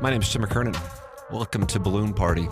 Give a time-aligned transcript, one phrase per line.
[0.00, 0.80] My name is Tim McKernan.
[1.30, 2.48] Welcome to Balloon Party.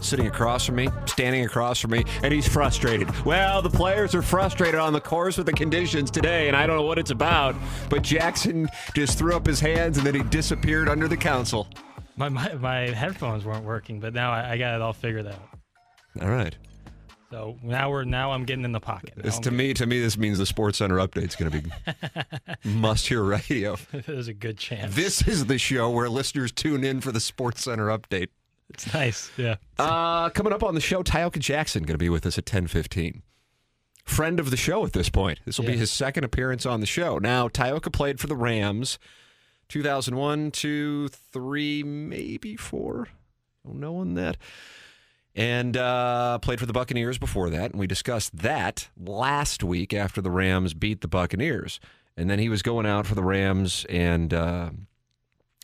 [0.00, 3.22] Sitting across from me, standing across from me, and he's frustrated.
[3.26, 6.76] Well, the players are frustrated on the course with the conditions today, and I don't
[6.76, 7.54] know what it's about.
[7.90, 11.68] But Jackson just threw up his hands and then he disappeared under the council.
[12.16, 15.50] My, my, my headphones weren't working, but now I, I got it all figured out.
[16.22, 16.56] All right.
[17.30, 19.12] So now we're now I'm getting in the pocket.
[19.16, 21.70] This to me, to me, this means the Sports Center update's going to be
[22.68, 23.76] must-hear radio.
[23.92, 24.96] There's a good chance.
[24.96, 28.28] This is the show where listeners tune in for the Sports Center update.
[28.68, 29.30] it's nice.
[29.36, 29.56] Yeah.
[29.78, 32.66] Uh, coming up on the show, Tyoka Jackson going to be with us at ten
[32.66, 33.22] fifteen.
[34.04, 35.38] Friend of the show at this point.
[35.44, 37.18] This will be his second appearance on the show.
[37.18, 38.98] Now, Tyoka played for the Rams,
[39.68, 43.06] two thousand one, two, three, maybe four.
[43.64, 44.36] Don't know on that.
[45.34, 50.20] And uh, played for the Buccaneers before that, and we discussed that last week after
[50.20, 51.78] the Rams beat the Buccaneers.
[52.16, 54.70] And then he was going out for the Rams and uh,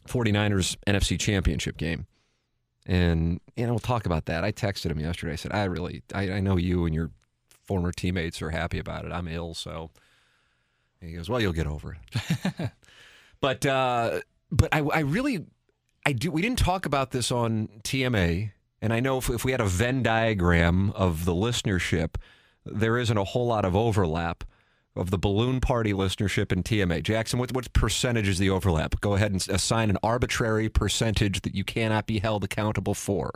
[0.06, 2.06] 49ers NFC Championship game.
[2.87, 4.44] And you know, we'll talk about that.
[4.44, 5.33] I texted him yesterday.
[5.33, 7.11] I said, I really, I, I know you and your
[7.64, 9.12] former teammates are happy about it.
[9.12, 9.91] I'm ill, so.
[11.00, 12.71] And he goes, well, you'll get over it.
[13.41, 15.44] but, uh, but I, I really,
[16.06, 16.31] I do.
[16.31, 18.53] We didn't talk about this on TMA,
[18.86, 22.14] and I know if, if we had a Venn diagram of the listenership,
[22.64, 24.44] there isn't a whole lot of overlap
[24.94, 27.02] of the balloon party listenership and TMA.
[27.02, 29.00] Jackson, what what percentage is the overlap?
[29.00, 33.32] Go ahead and assign an arbitrary percentage that you cannot be held accountable for.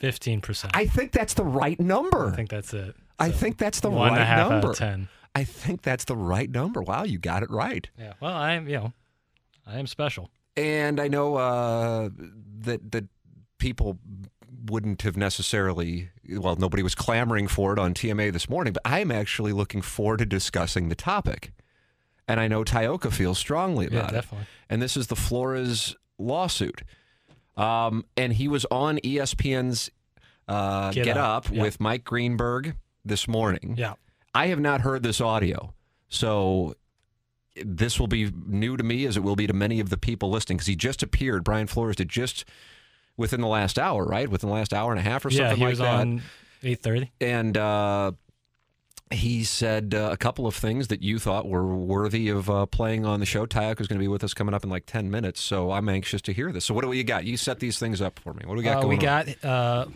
[0.00, 0.74] Fifteen percent.
[0.74, 2.28] I think that's the right number.
[2.28, 2.96] I think that's it.
[3.18, 4.68] I think that's the one and right a half number.
[4.68, 5.08] out of ten.
[5.34, 6.80] I think that's the right number.
[6.80, 7.86] Wow, you got it right.
[7.98, 8.14] Yeah.
[8.18, 8.66] Well, I am.
[8.66, 8.92] You know,
[9.66, 10.30] I am special.
[10.56, 12.08] And I know uh,
[12.60, 13.04] that that
[13.58, 13.98] people
[14.70, 19.10] wouldn't have necessarily well, nobody was clamoring for it on TMA this morning, but I'm
[19.10, 21.52] actually looking forward to discussing the topic.
[22.28, 24.24] And I know Tyoka feels strongly Yeah, about it.
[24.68, 26.82] And this is the Flores lawsuit.
[27.56, 29.90] Um, and he was on ESPN's
[30.48, 31.62] uh, Get, Get Up, Up, yeah.
[31.62, 33.74] with Mike Greenberg this morning.
[33.78, 33.94] Yeah.
[34.34, 35.72] I have not heard this audio.
[36.08, 36.74] So
[37.64, 40.28] this will be new to me as it will be to many of the people
[40.30, 41.44] listening because he just appeared.
[41.44, 42.44] Brian Flores did just
[43.16, 44.28] within the last hour, right?
[44.28, 45.38] Within the last hour and a half or Yeah.
[45.38, 45.94] something He like was that.
[45.94, 46.22] on
[46.62, 47.10] eight thirty.
[47.20, 48.12] And uh,
[49.12, 53.06] he said uh, a couple of things that you thought were worthy of uh, playing
[53.06, 53.46] on the show.
[53.46, 55.40] Tyak is going to be with us coming up in like 10 minutes.
[55.40, 56.64] So I'm anxious to hear this.
[56.64, 57.24] So what do you got?
[57.24, 58.42] You set these things up for me.
[58.44, 59.26] What do we got Uh, going we on?
[59.26, 59.44] got.
[59.44, 59.86] Uh,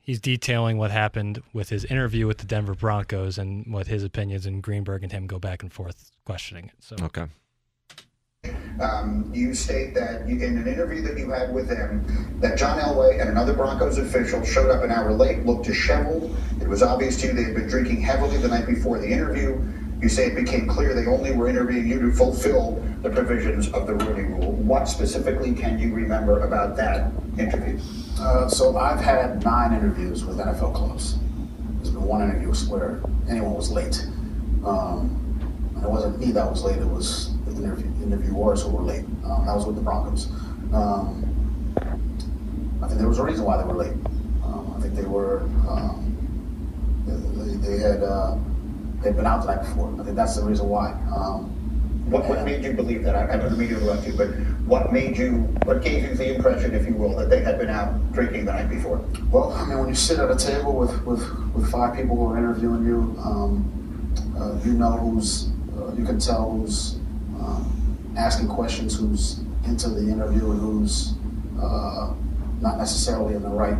[0.00, 4.46] he's detailing what happened with his interview with the Denver Broncos and what his opinions
[4.46, 6.72] and Greenberg and him go back and forth questioning it.
[6.80, 7.26] So Okay.
[8.80, 12.04] Um, you state that you, in an interview that you had with him,
[12.40, 16.36] that John Elway and another Broncos official showed up an hour late, looked disheveled.
[16.60, 19.60] It was obvious to you they had been drinking heavily the night before the interview.
[20.00, 23.88] You say it became clear they only were interviewing you to fulfill the provisions of
[23.88, 24.52] the Rooney Rule.
[24.52, 27.80] What specifically can you remember about that interview?
[28.20, 31.18] Uh, so I've had nine interviews with NFL clubs.
[31.78, 34.06] There's been one interview where anyone was late.
[34.64, 39.04] Um, and it wasn't me that was late, it was interview, interviewers who were late.
[39.24, 40.26] Um, that was with the Broncos.
[40.72, 41.24] Um,
[42.82, 43.96] I think there was a reason why they were late.
[44.44, 46.14] Um, I think they were, um,
[47.06, 48.36] they, they had uh,
[49.02, 49.92] they'd been out the night before.
[50.00, 50.92] I think that's the reason why.
[51.14, 51.54] Um,
[52.08, 53.14] What, what made you believe that?
[53.14, 54.28] I, I don't mean to interrupt you, but
[54.64, 57.68] what made you, what gave you the impression, if you will, that they had been
[57.68, 59.04] out drinking the night before?
[59.30, 61.20] Well, I mean, when you sit at a table with, with,
[61.52, 63.52] with five people who are interviewing you, um,
[64.40, 66.97] uh, you know who's, uh, you can tell who's
[68.18, 71.14] asking questions, who's into the interview, and who's
[71.62, 72.12] uh,
[72.60, 73.76] not necessarily in the right,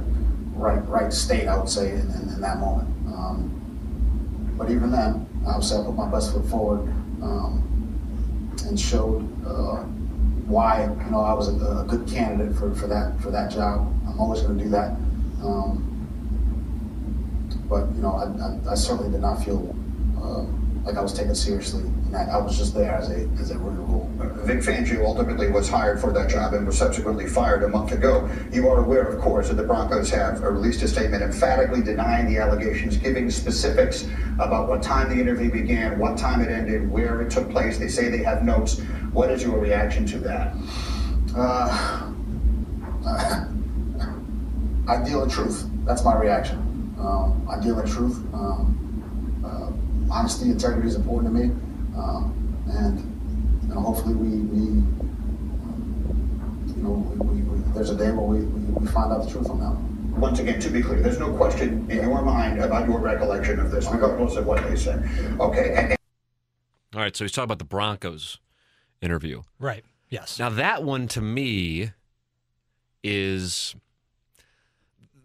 [0.55, 1.49] right, right state.
[1.49, 2.89] I would say in, in, in that moment.
[3.09, 6.81] Um, but even then, obviously, I put my best foot forward
[7.23, 7.63] um,
[8.67, 9.83] and showed uh,
[10.47, 13.93] why you know I was a, a, good candidate for, for that for that job.
[14.07, 14.91] I'm always going to do that.
[15.43, 15.85] Um,
[17.69, 19.77] but you know, I, I, I, certainly did not feel
[20.17, 20.43] uh,
[20.85, 21.85] like I was taken seriously.
[22.15, 24.08] I, I was just there as a as a role.
[24.19, 28.29] Vic Fangio ultimately was hired for that job and was subsequently fired a month ago.
[28.51, 32.39] You are aware, of course, that the Broncos have released a statement emphatically denying the
[32.39, 34.09] allegations, giving specifics
[34.41, 37.79] about what time the interview began, what time it ended, where it took place.
[37.79, 38.81] They say they have notes.
[39.13, 40.57] What is your reaction to that?
[41.37, 42.11] Uh,
[44.89, 45.69] I deal in truth.
[45.85, 46.59] That's my reaction.
[46.99, 48.17] Um, I deal in truth.
[48.33, 48.75] Um,
[49.45, 51.51] uh, honesty, integrity is important to me,
[51.97, 52.35] um,
[52.69, 53.18] and
[53.79, 54.61] know, hopefully we, we
[56.77, 59.61] you know, we, we, there's a day where we, we, find out the truth on
[59.61, 60.19] that.
[60.19, 63.71] Once again, to be clear, there's no question in your mind about your recollection of
[63.71, 65.09] this, regardless of what they said.
[65.39, 65.75] Okay.
[65.77, 65.99] And, and
[66.95, 67.17] All right.
[67.17, 68.39] So he's talking about the Broncos
[69.01, 69.43] interview.
[69.59, 69.85] Right.
[70.09, 70.39] Yes.
[70.39, 71.93] Now that one to me
[73.05, 73.77] is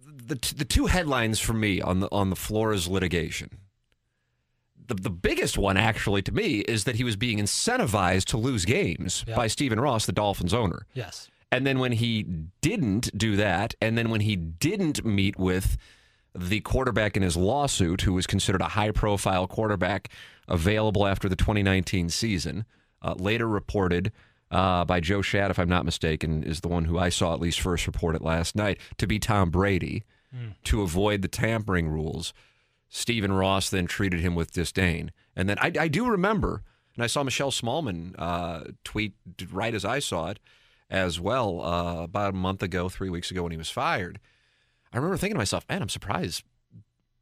[0.06, 3.50] the the two headlines for me on the on the Flores litigation.
[4.94, 8.66] The, the biggest one, actually, to me, is that he was being incentivized to lose
[8.66, 9.36] games yep.
[9.36, 10.86] by Stephen Ross, the Dolphins owner.
[10.94, 11.30] Yes.
[11.52, 12.24] And then when he
[12.62, 15.78] didn't do that, and then when he didn't meet with
[16.36, 20.10] the quarterback in his lawsuit, who was considered a high profile quarterback
[20.48, 22.66] available after the 2019 season,
[23.04, 24.12] uh, later reported
[24.50, 27.40] uh, by Joe Schad, if I'm not mistaken, is the one who I saw at
[27.40, 30.04] least first report it last night, to be Tom Brady
[30.36, 30.54] mm.
[30.66, 32.34] to avoid the tampering rules.
[32.96, 35.12] Stephen Ross then treated him with disdain.
[35.36, 36.62] And then I, I do remember,
[36.94, 39.14] and I saw Michelle Smallman uh, tweet
[39.52, 40.40] right as I saw it
[40.92, 44.20] as well uh, about a month ago, three weeks ago when he was fired.
[44.94, 46.44] I remember thinking to myself, man, I'm surprised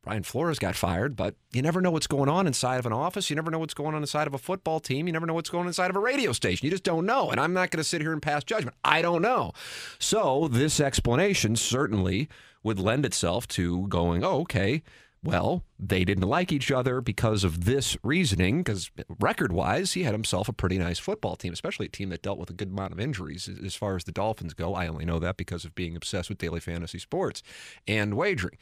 [0.04, 3.30] Brian Flores got fired, but you never know what's going on inside of an office.
[3.30, 5.08] You never know what's going on inside of a football team.
[5.08, 6.66] You never know what's going on inside of a radio station.
[6.66, 7.32] You just don't know.
[7.32, 8.76] And I'm not going to sit here and pass judgment.
[8.84, 9.54] I don't know.
[10.00, 12.28] So this explanation certainly
[12.62, 14.84] would lend itself to going, oh, okay,
[15.24, 18.90] well, they didn't like each other because of this reasoning, because
[19.20, 22.40] record wise, he had himself a pretty nice football team, especially a team that dealt
[22.40, 24.74] with a good amount of injuries as far as the Dolphins go.
[24.74, 27.44] I only know that because of being obsessed with daily fantasy sports
[27.88, 28.58] and wagering.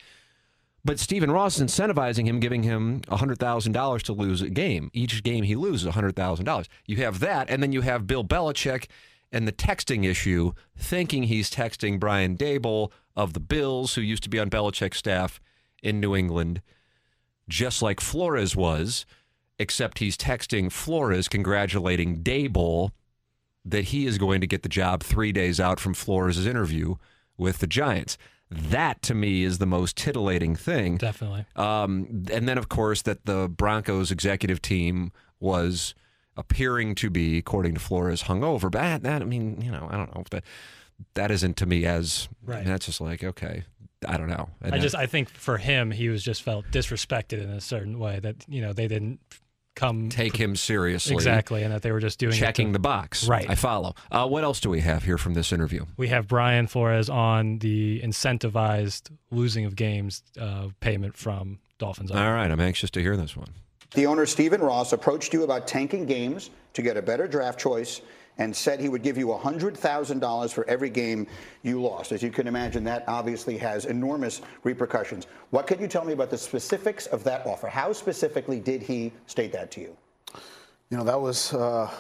[0.84, 4.90] But Stephen Ross is incentivizing him, giving him $100,000 to lose a game.
[4.94, 6.68] Each game he loses $100,000.
[6.86, 8.88] You have that, and then you have Bill Belichick
[9.32, 14.30] and the texting issue, thinking he's texting Brian Daboll of the Bills, who used to
[14.30, 15.40] be on Belichick's staff
[15.82, 16.62] in New England,
[17.48, 19.06] just like Flores was,
[19.58, 22.92] except he's texting Flores congratulating Daboll
[23.66, 26.96] that he is going to get the job three days out from Flores' interview
[27.38, 28.18] with the Giants.
[28.50, 30.98] That to me is the most titillating thing.
[30.98, 31.46] Definitely.
[31.56, 35.94] Um, and then, of course, that the Broncos executive team was
[36.36, 38.72] appearing to be, according to Flores, hungover.
[38.72, 40.44] But that, I mean, you know, I don't know if that
[41.14, 42.66] that isn't to me as right.
[42.66, 43.64] that's just like okay,
[44.08, 44.50] I don't know.
[44.62, 48.00] And I just I think for him, he was just felt disrespected in a certain
[48.00, 49.20] way that you know they didn't
[49.76, 53.28] come take him seriously exactly, and that they were just doing checking to, the box.
[53.28, 53.96] Right, I follow.
[54.12, 55.86] Uh, what else do we have here from this interview?
[55.98, 62.12] We have Brian Flores on the incentivized losing of games uh, payment from Dolphins.
[62.12, 63.50] All right, I'm anxious to hear this one.
[63.96, 68.02] The owner Stephen Ross approached you about tanking games to get a better draft choice
[68.40, 71.28] and said he would give you $100,000 for every game
[71.62, 72.14] you lost.
[72.14, 75.28] As you can imagine, that obviously has enormous repercussions.
[75.52, 77.68] What can you tell me about the specifics of that offer?
[77.68, 79.98] How specifically did he state that to you?
[80.90, 81.92] You know, that was uh,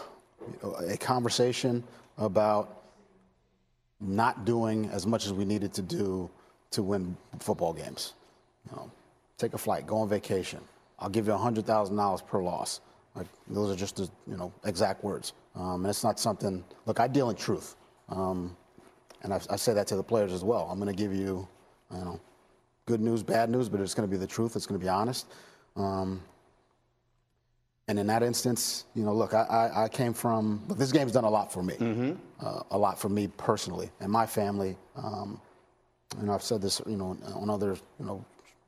[0.88, 1.84] a conversation
[2.17, 2.84] about
[4.00, 6.29] not doing as much as we needed to do
[6.72, 8.13] to win football games.
[8.69, 8.91] You know,
[9.38, 10.62] take a flight, go on vacation.
[11.00, 12.79] I'll give you $100,000 per loss.
[13.15, 15.33] Like, those are just the you know exact words.
[15.55, 16.63] Um, and it's not something.
[16.85, 17.75] Look, I deal in truth,
[18.09, 18.55] um,
[19.23, 20.67] and I, I say that to the players as well.
[20.71, 21.47] I'm going to give you,
[21.91, 22.19] you know,
[22.85, 24.55] good news, bad news, but it's going to be the truth.
[24.55, 25.27] It's going to be honest.
[25.75, 26.21] Um,
[27.87, 30.63] and in that instance, you know, look, I, I, I, came from.
[30.67, 32.13] Look, this game's done a lot for me, mm-hmm.
[32.39, 34.77] uh, a lot for me personally and my family.
[34.95, 35.41] Um,
[36.19, 38.23] you know, I've said this, you know, on other, you know,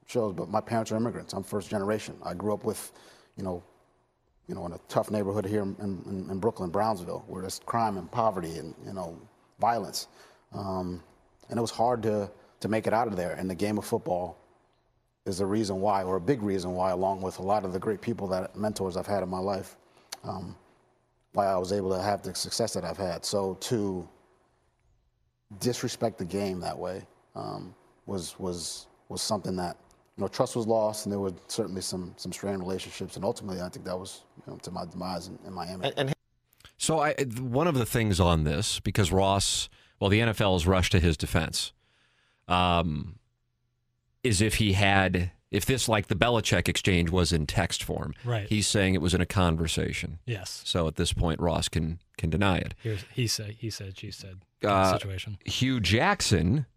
[0.07, 1.33] shows, but my parents are immigrants.
[1.33, 2.15] I'm first generation.
[2.23, 2.91] I grew up with,
[3.37, 3.63] you know,
[4.51, 7.95] you know, in a tough neighborhood here in, in, in Brooklyn, Brownsville, where there's crime
[7.95, 9.17] and poverty and, you know,
[9.61, 10.09] violence.
[10.51, 11.01] Um,
[11.47, 12.29] and it was hard to,
[12.59, 13.31] to make it out of there.
[13.31, 14.37] And the game of football
[15.25, 17.79] is a reason why, or a big reason why, along with a lot of the
[17.79, 19.77] great people that mentors I've had in my life,
[20.25, 20.53] um,
[21.31, 23.23] why I was able to have the success that I've had.
[23.23, 24.05] So to
[25.61, 27.03] disrespect the game that way
[27.35, 27.73] um,
[28.05, 29.77] was was was something that
[30.17, 33.61] you know, trust was lost, and there were certainly some some strained relationships, and ultimately,
[33.61, 35.87] I think that was you know, to my demise in, in Miami.
[35.87, 36.13] And, and
[36.77, 40.91] So I one of the things on this because Ross, well, the NFL has rushed
[40.93, 41.71] to his defense.
[42.47, 43.15] Um,
[44.23, 48.13] is if he had if this like the Belichick exchange was in text form.
[48.23, 48.47] Right.
[48.47, 50.19] He's saying it was in a conversation.
[50.25, 50.61] Yes.
[50.65, 52.73] So at this point, Ross can can deny it.
[52.81, 54.39] Here's he said, he said, she said.
[54.63, 55.37] Uh, situation.
[55.45, 56.67] Hue Jackson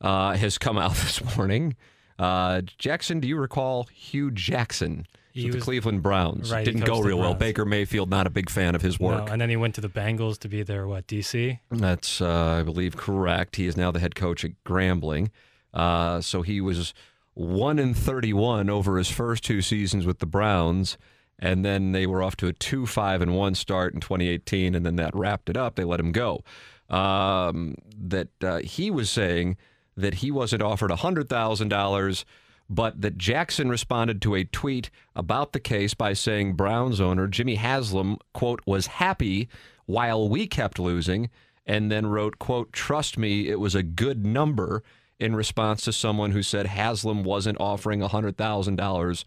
[0.00, 1.76] uh, has come out this morning.
[2.18, 5.06] Uh, Jackson, do you recall Hue Jackson?
[5.32, 6.50] He with the Cleveland Browns.
[6.50, 7.34] right, Didn't go real well.
[7.34, 9.26] Baker Mayfield, not a big fan of his work.
[9.26, 11.60] No, and then he went to the Bengals to be their what DC.
[11.70, 13.54] That's, uh, I believe, correct.
[13.56, 15.28] He is now the head coach at Grambling.
[15.72, 16.92] Uh, so he was
[17.34, 20.98] one in thirty-one over his first two seasons with the Browns,
[21.38, 24.96] and then they were off to a two-five and one start in 2018, and then
[24.96, 25.76] that wrapped it up.
[25.76, 26.42] They let him go.
[26.90, 29.56] Um, that uh, he was saying
[30.00, 32.24] that he wasn't offered hundred thousand dollars.
[32.70, 37.54] But that Jackson responded to a tweet about the case by saying Browns owner Jimmy
[37.54, 39.48] Haslam, quote, was happy
[39.86, 41.30] while we kept losing,
[41.64, 44.82] and then wrote, quote, trust me, it was a good number
[45.18, 49.24] in response to someone who said Haslam wasn't offering $100,000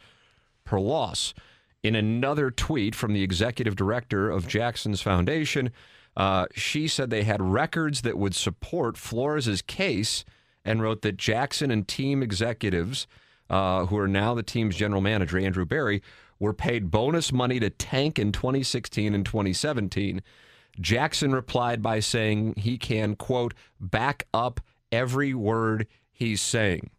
[0.64, 1.34] per loss.
[1.84, 5.72] In another tweet from the executive director of Jackson's foundation,
[6.16, 10.24] uh, she said they had records that would support Flores' case
[10.64, 13.08] and wrote that Jackson and team executives,
[13.50, 16.02] uh, who are now the team's general manager, Andrew Berry,
[16.40, 20.22] were paid bonus money to tank in 2016 and 2017.
[20.80, 26.90] Jackson replied by saying he can, quote, back up every word he's saying.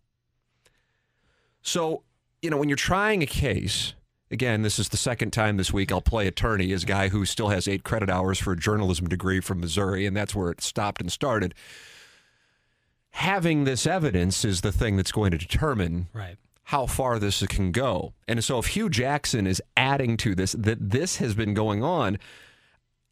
[1.63, 2.03] So,
[2.41, 3.95] you know, when you're trying a case,
[4.31, 7.25] again, this is the second time this week I'll play attorney as a guy who
[7.25, 10.61] still has eight credit hours for a journalism degree from Missouri, and that's where it
[10.61, 11.55] stopped and started.
[13.13, 16.37] Having this evidence is the thing that's going to determine Right.
[16.65, 18.15] how far this can go.
[18.27, 22.19] And so if Hue Jackson is adding to this, that this has been going on,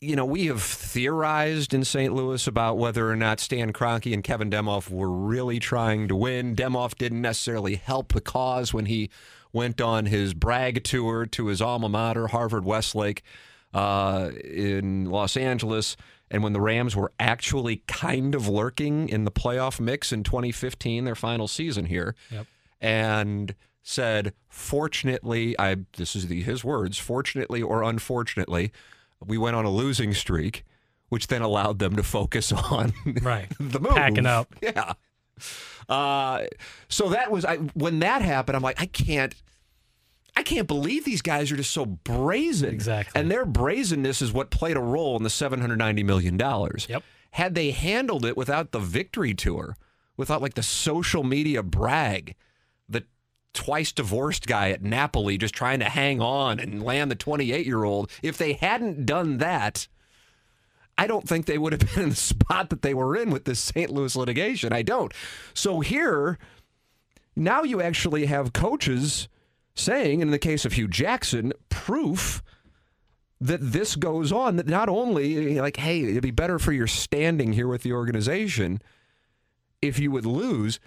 [0.01, 2.15] you know, we have theorized in St.
[2.15, 6.57] Louis about whether or not Stan Kroenke and Kevin Demoff were really trying to win.
[6.57, 9.11] Demoff didn't necessarily help the cause when he
[9.53, 13.23] went on his brag tour to his alma mater, Harvard Westlake,
[13.75, 15.97] uh, in Los Angeles.
[16.31, 21.05] And when the Rams were actually kind of lurking in the playoff mix in 2015,
[21.05, 22.47] their final season here, Yep.
[22.81, 26.99] and said, "Fortunately, I this is the, his words.
[26.99, 28.73] Fortunately or unfortunately,
[29.25, 30.65] we went on a losing streak,
[31.09, 33.49] which then allowed them to focus on Right.
[33.59, 34.55] the move, Packing up.
[34.63, 34.93] Yeah.
[35.89, 36.45] Uh,
[36.89, 38.55] so that was I when that happened.
[38.57, 39.35] I'm like, I can't.
[40.41, 42.71] I can't believe these guys are just so brazen.
[42.71, 43.21] Exactly.
[43.21, 46.39] And their brazenness is what played a role in the $790 million.
[46.39, 47.03] Yep.
[47.33, 49.77] Had they handled it without the victory tour,
[50.17, 52.37] without like the social media brag,
[52.89, 53.05] the
[53.53, 57.85] twice divorced guy at Napoli just trying to hang on and land the 28 year
[57.85, 59.89] old, if they hadn't done that,
[60.97, 63.45] I don't think they would have been in the spot that they were in with
[63.45, 63.91] this St.
[63.91, 64.73] Louis litigation.
[64.73, 65.13] I don't.
[65.53, 66.39] So here,
[67.37, 69.29] now you actually have coaches
[69.81, 72.43] saying, and in the case of Hue Jackson, proof
[73.41, 74.57] that this goes on.
[74.57, 78.81] That not only, like, hey, it'd be better for your standing here with the organization
[79.81, 80.79] if you would lose,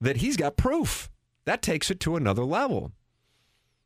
[0.00, 1.10] that he's got proof.
[1.46, 2.92] That takes it to another level.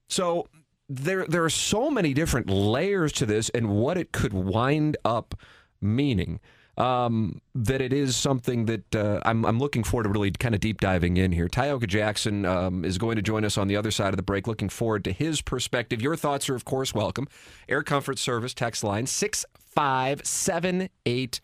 [0.08, 0.48] So
[0.88, 5.34] there, there are so many different layers to this and what it could wind up
[5.80, 6.40] meaning
[6.80, 10.62] um, that it is something that uh, I'm, I'm looking forward to really kind of
[10.62, 11.46] deep diving in here.
[11.46, 14.46] Tyoka Jackson um, is going to join us on the other side of the break.
[14.46, 16.00] Looking forward to his perspective.
[16.00, 17.28] Your thoughts are, of course, welcome.
[17.68, 21.40] Air Comfort Service text line 65780.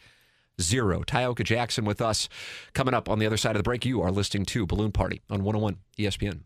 [0.59, 2.31] Tyoka Jackson with us
[2.73, 3.85] coming up on the other side of the break.
[3.85, 6.41] You are listening to Balloon Party on 101 ESPN.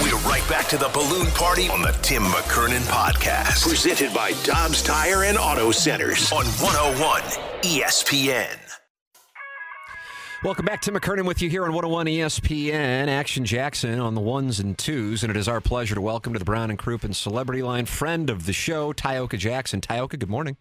[0.00, 3.62] We're right back to the balloon party on the Tim McKernan podcast.
[3.62, 8.56] Presented by Dobbs Tire and Auto Centers on 101 ESPN.
[10.44, 10.82] Welcome back.
[10.82, 13.08] Tim McKernan with you here on 101 ESPN.
[13.08, 15.24] Action Jackson on the ones and twos.
[15.24, 18.30] And it is our pleasure to welcome to the Brown and Crouppen Celebrity Line friend
[18.30, 19.80] of the show, Tyoka Jackson.
[19.80, 20.56] Tyoka, good morning.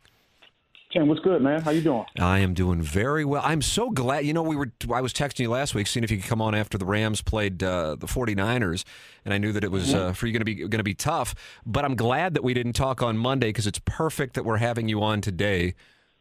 [0.91, 1.61] Tim, what's good, man?
[1.61, 2.05] How you doing?
[2.17, 3.43] I am doing very well.
[3.45, 4.25] I'm so glad.
[4.25, 6.41] You know, we were I was texting you last week, seeing if you could come
[6.41, 8.83] on after the Rams played uh, the 49ers,
[9.25, 10.95] and I knew that it was uh, for you going to be going to be
[10.95, 11.35] tough.
[11.67, 14.89] But I'm glad that we didn't talk on Monday because it's perfect that we're having
[14.89, 15.75] you on today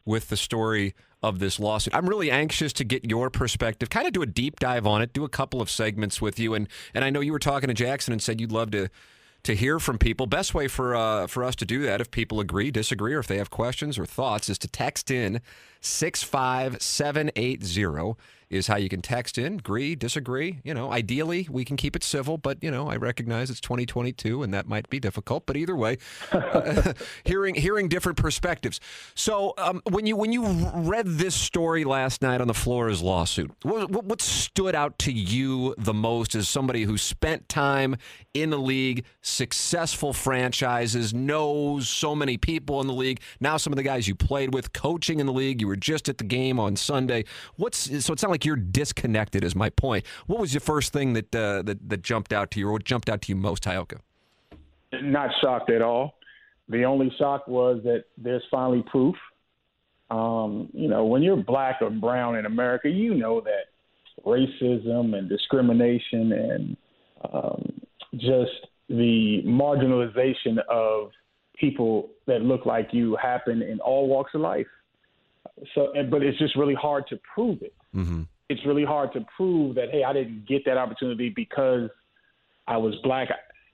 [0.04, 1.94] with the story of this lawsuit.
[1.94, 5.12] I'm really anxious to get your perspective, kind of do a deep dive on it,
[5.12, 7.74] do a couple of segments with you, and and I know you were talking to
[7.74, 8.90] Jackson and said you'd love to
[9.44, 10.26] to hear from people.
[10.26, 13.26] Best way for uh, for us to do that, if people agree, disagree, or if
[13.26, 15.40] they have questions or thoughts, is to text in
[15.84, 18.16] 65780
[18.50, 20.60] is how you can text in, agree, disagree.
[20.64, 24.42] You know, ideally, we can keep it civil, but, you know, I recognize it's 2022
[24.42, 25.46] and that might be difficult.
[25.46, 25.98] But either way,
[26.32, 26.92] uh,
[27.24, 28.80] hearing hearing different perspectives.
[29.14, 33.50] So um, when you when you read this story last night on the Flores lawsuit,
[33.62, 37.96] what, what, what stood out to you the most as somebody who spent time
[38.34, 43.76] in the league, successful franchises, knows so many people in the league, now some of
[43.76, 46.58] the guys you played with, coaching in the league, you were just at the game
[46.58, 47.24] on Sunday.
[47.56, 49.44] What's so it's not like you're disconnected.
[49.44, 50.06] Is my point.
[50.26, 52.84] What was your first thing that uh, that that jumped out to you, or what
[52.84, 53.98] jumped out to you most, Tyoka?
[54.92, 56.14] Not shocked at all.
[56.68, 59.16] The only shock was that there's finally proof.
[60.10, 63.66] Um, you know, when you're black or brown in America, you know that
[64.24, 66.76] racism and discrimination and
[67.32, 67.80] um,
[68.16, 71.10] just the marginalization of
[71.58, 74.66] people that look like you happen in all walks of life.
[75.74, 77.74] So, but it's just really hard to prove it.
[77.94, 78.22] Mm-hmm.
[78.48, 81.88] It's really hard to prove that hey, I didn't get that opportunity because
[82.66, 83.28] I was black,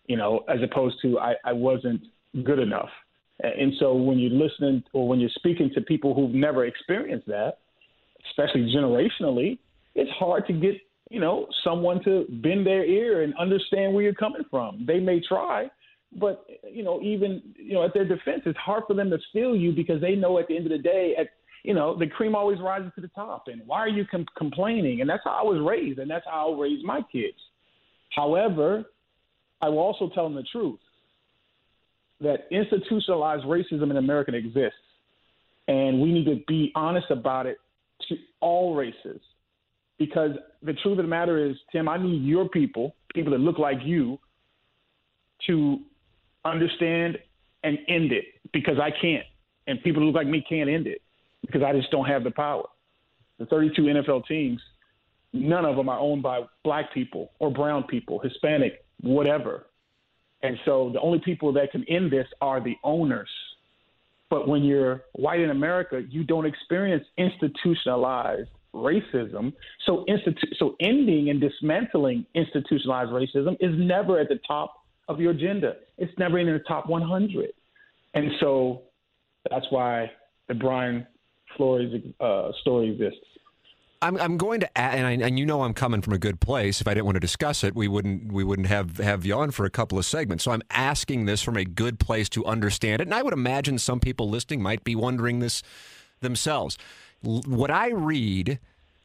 [0.07, 2.03] you know, as opposed to I, I wasn't
[2.45, 2.91] good enough.
[3.43, 7.59] And so when you're listening or when you're speaking to people who've never experienced that,
[8.31, 9.59] especially generationally,
[9.95, 10.75] it's hard to get
[11.11, 14.85] you know someone to bend their ear and understand where you're coming from.
[14.87, 15.71] They may try,
[16.13, 19.57] but you know even you know at their defense, it's hard for them to feel
[19.57, 21.29] you because they know at the end of the day, at
[21.62, 23.45] you know the cream always rises to the top.
[23.49, 25.00] And why are you com- complaining?
[25.00, 27.37] And that's how I was raised, and that's how I'll raise my kids.
[28.14, 28.85] However,
[29.61, 30.81] I will also tell them the truth
[32.21, 34.79] that institutionalized racism in America exists,
[35.69, 37.59] and we need to be honest about it
[38.09, 39.21] to all races.
[39.99, 40.31] Because
[40.62, 43.79] the truth of the matter is, Tim, I need your people, people that look like
[43.85, 44.19] you,
[45.47, 45.79] to
[46.45, 47.19] understand
[47.62, 49.26] and end it because I can't.
[49.67, 51.02] And people who look like me can't end it
[51.42, 52.64] because I just don't have the power.
[53.38, 54.61] The 32 NFL teams,
[55.32, 59.66] none of them are owned by black people or brown people, Hispanic, whatever.
[60.42, 63.28] And so the only people that can end this are the owners.
[64.28, 69.52] But when you're white in America, you don't experience institutionalized racism.
[69.85, 75.33] So, institu- so ending and dismantling institutionalized racism is never at the top of your
[75.33, 75.74] agenda.
[75.98, 77.50] It's never in the top 100.
[78.14, 78.83] And so
[79.50, 80.11] that's why
[80.48, 81.07] the Brian
[81.57, 83.25] Flores uh, story exists.
[84.03, 86.41] I'm, I'm going to add, and, I, and you know I'm coming from a good
[86.41, 86.81] place.
[86.81, 89.51] If I didn't want to discuss it, we wouldn't we wouldn't have have you on
[89.51, 90.45] for a couple of segments.
[90.45, 93.79] So I'm asking this from a good place to understand it, and I would imagine
[93.79, 95.63] some people listening might be wondering this
[96.21, 96.79] themselves.
[97.25, 98.59] L- what I read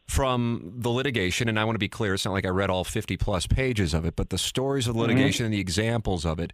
[0.08, 2.84] from the litigation, and I want to be clear, it's not like I read all
[2.84, 6.40] 50 plus pages of it, but the stories of the litigation and the examples of
[6.40, 6.54] it.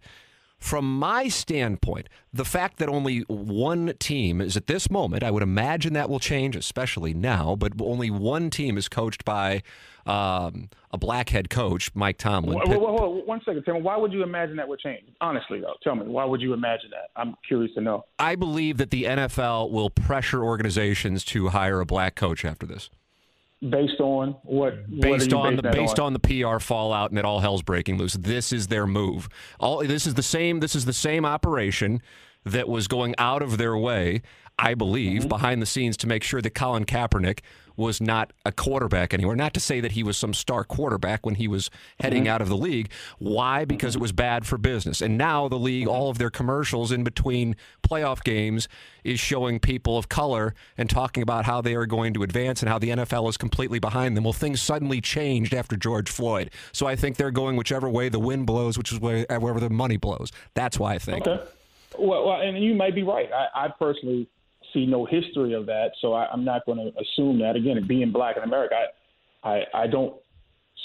[0.62, 5.42] From my standpoint, the fact that only one team is at this moment, I would
[5.42, 9.62] imagine that will change, especially now, but only one team is coached by
[10.06, 12.60] um, a black head coach, Mike Tomlin.
[12.60, 13.82] Whoa, whoa, whoa, one second, Tim.
[13.82, 15.02] Why would you imagine that would change?
[15.20, 17.10] Honestly, though, tell me, why would you imagine that?
[17.20, 18.04] I'm curious to know.
[18.20, 22.88] I believe that the NFL will pressure organizations to hire a black coach after this.
[23.68, 24.88] Based on what?
[24.90, 26.12] Based what on the based based on?
[26.14, 28.14] the PR fallout and that all hell's breaking loose.
[28.14, 29.28] This is their move.
[29.60, 30.58] All this is the same.
[30.60, 32.02] This is the same operation
[32.44, 34.22] that was going out of their way,
[34.58, 35.28] I believe, Mm-hmm.
[35.28, 37.40] behind the scenes to make sure that Colin Kaepernick
[37.74, 39.34] was not a quarterback anymore.
[39.34, 42.32] Not to say that he was some star quarterback when he was heading Mm-hmm.
[42.32, 42.90] out of the league.
[43.18, 43.64] Why?
[43.64, 45.00] Because it was bad for business.
[45.00, 48.68] And now the league, all of their commercials in between playoff games,
[49.04, 52.68] is showing people of color and talking about how they are going to advance and
[52.68, 54.24] how the NFL is completely behind them.
[54.24, 56.50] Well, things suddenly changed after George Floyd.
[56.72, 59.70] So I think they're going whichever way the wind blows, which is where- wherever the
[59.70, 60.30] money blows.
[60.54, 61.26] That's why I think.
[61.26, 61.42] Okay.
[61.98, 63.30] Well, well, and you may be right.
[63.32, 64.28] I, I personally
[64.72, 67.56] see no history of that, so I, I'm not going to assume that.
[67.56, 68.74] Again, being black in America,
[69.44, 70.14] I, I, I don't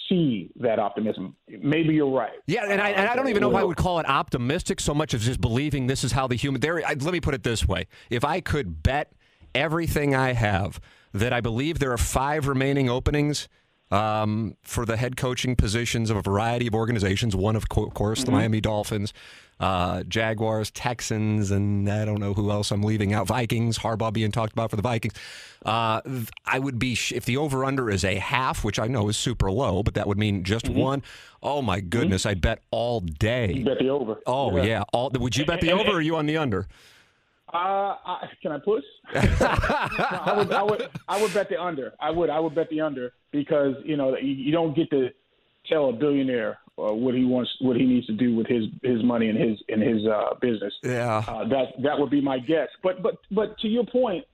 [0.10, 1.36] see that optimism.
[1.48, 2.40] Maybe you're right.
[2.46, 4.94] Yeah, and I, and I don't even know if I would call it optimistic so
[4.94, 6.62] much as just believing this is how the human.
[6.62, 9.14] There, I, let me put it this way: if I could bet
[9.56, 10.80] everything I have
[11.14, 13.48] that I believe there are five remaining openings
[13.92, 17.36] um, for the head coaching positions of a variety of organizations.
[17.36, 19.14] One, of co- course, the Miami Dolphins,
[19.60, 23.28] uh, Jaguars, Texans, and I don't know who else I'm leaving out.
[23.28, 25.14] Vikings, Harbaugh being talked about for the Vikings.
[25.66, 26.02] Uh,
[26.46, 29.18] I would be sh- if the over under is a half, which I know is
[29.18, 31.02] super low, but that would mean just one.
[31.42, 33.52] Oh my goodness, I'd bet all day.
[33.54, 34.20] You bet the over.
[34.26, 34.84] Oh yeah.
[34.94, 36.68] All would you bet the over or are you on the under?
[37.54, 38.84] Uh, I, can I push?
[39.14, 41.94] No, I would, I would, I would bet the under.
[42.00, 45.10] I would, I would bet the under because you know you, you don't get to
[45.66, 49.04] tell a billionaire uh, what he wants, what he needs to do with his his
[49.04, 50.74] money and his and his uh, business.
[50.84, 51.24] Yeah.
[51.28, 52.68] Uh, that that would be my guess.
[52.84, 54.26] But but but to your point,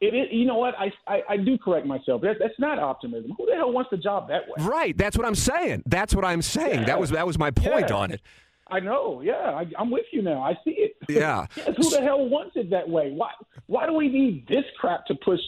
[0.00, 0.74] it is, you know what?
[0.78, 2.22] I, I, I do correct myself.
[2.22, 3.32] That, that's not optimism.
[3.36, 4.64] Who the hell wants the job that way?
[4.64, 4.96] Right.
[4.96, 5.82] That's what I'm saying.
[5.86, 6.80] That's what I'm saying.
[6.80, 6.86] Yeah.
[6.86, 7.96] That was that was my point yeah.
[7.96, 8.20] on it.
[8.68, 9.20] I know.
[9.20, 10.42] Yeah, I, am with you now.
[10.42, 10.96] I see it.
[11.08, 11.46] Yeah.
[11.56, 13.10] yes, who the hell wants it that way?
[13.10, 13.30] Why?
[13.66, 15.40] Why do we need this crap to push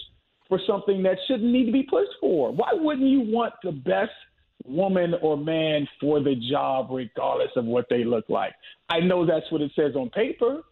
[0.49, 2.53] for something that shouldn't need to be pushed for?
[2.53, 4.11] Why wouldn't you want the best
[4.65, 8.53] woman or man for the job, regardless of what they look like?
[8.89, 10.63] I know that's what it says on paper.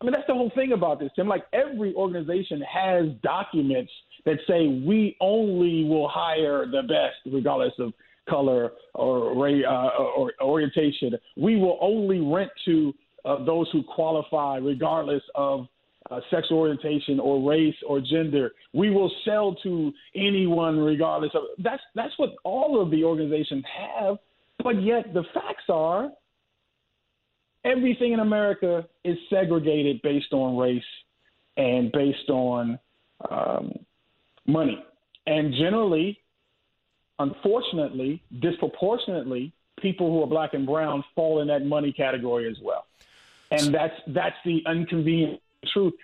[0.00, 1.28] I mean, that's the whole thing about this, Tim.
[1.28, 3.92] Like every organization has documents
[4.24, 7.92] that say we only will hire the best, regardless of
[8.28, 11.14] color or, uh, or orientation.
[11.36, 15.66] We will only rent to uh, those who qualify, regardless of
[16.10, 18.52] uh, sexual orientation or race or gender.
[18.72, 21.42] We will sell to anyone, regardless of.
[21.58, 24.18] That's that's what all of the organizations have.
[24.62, 26.10] But yet the facts are
[27.64, 30.82] everything in America is segregated based on race
[31.56, 32.78] and based on
[33.30, 33.72] um,
[34.46, 34.82] money.
[35.26, 36.18] And generally,
[37.18, 42.86] unfortunately, disproportionately, people who are black and brown fall in that money category as well.
[43.50, 45.40] And that's that's the inconvenient
[45.72, 45.94] truth.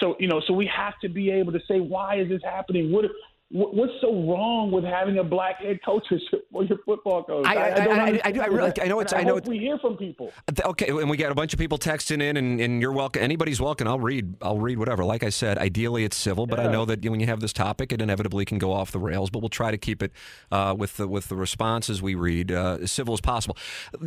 [0.00, 2.92] So you know, so we have to be able to say, why is this happening?
[2.92, 3.06] What
[3.54, 6.16] What's so wrong with having a black head coach for
[6.64, 7.44] your football coach?
[7.46, 9.12] I, I, I, I, I, I really, I know it's.
[9.12, 10.32] I, know we hear from people.
[10.64, 13.22] Okay, and we got a bunch of people texting in, and, and you're welcome.
[13.22, 13.88] Anybody's welcome.
[13.88, 14.36] I'll read.
[14.40, 15.04] I'll read whatever.
[15.04, 16.68] Like I said, ideally it's civil, but yeah.
[16.68, 19.28] I know that when you have this topic, it inevitably can go off the rails.
[19.28, 20.12] But we'll try to keep it
[20.50, 23.58] uh, with the with the responses we read uh, as civil as possible.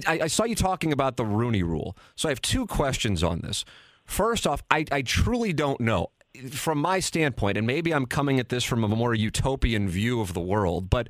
[0.08, 3.42] I, I saw you talking about the Rooney Rule, so I have two questions on
[3.42, 3.64] this.
[4.06, 6.12] First off, I, I truly don't know
[6.52, 10.34] from my standpoint, and maybe I'm coming at this from a more utopian view of
[10.34, 11.10] the world, but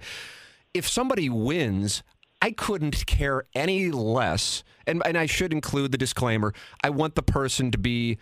[0.73, 2.03] if somebody wins,
[2.41, 4.63] I couldn't care any less.
[4.87, 6.53] And, and I should include the disclaimer
[6.83, 8.19] I want the person to be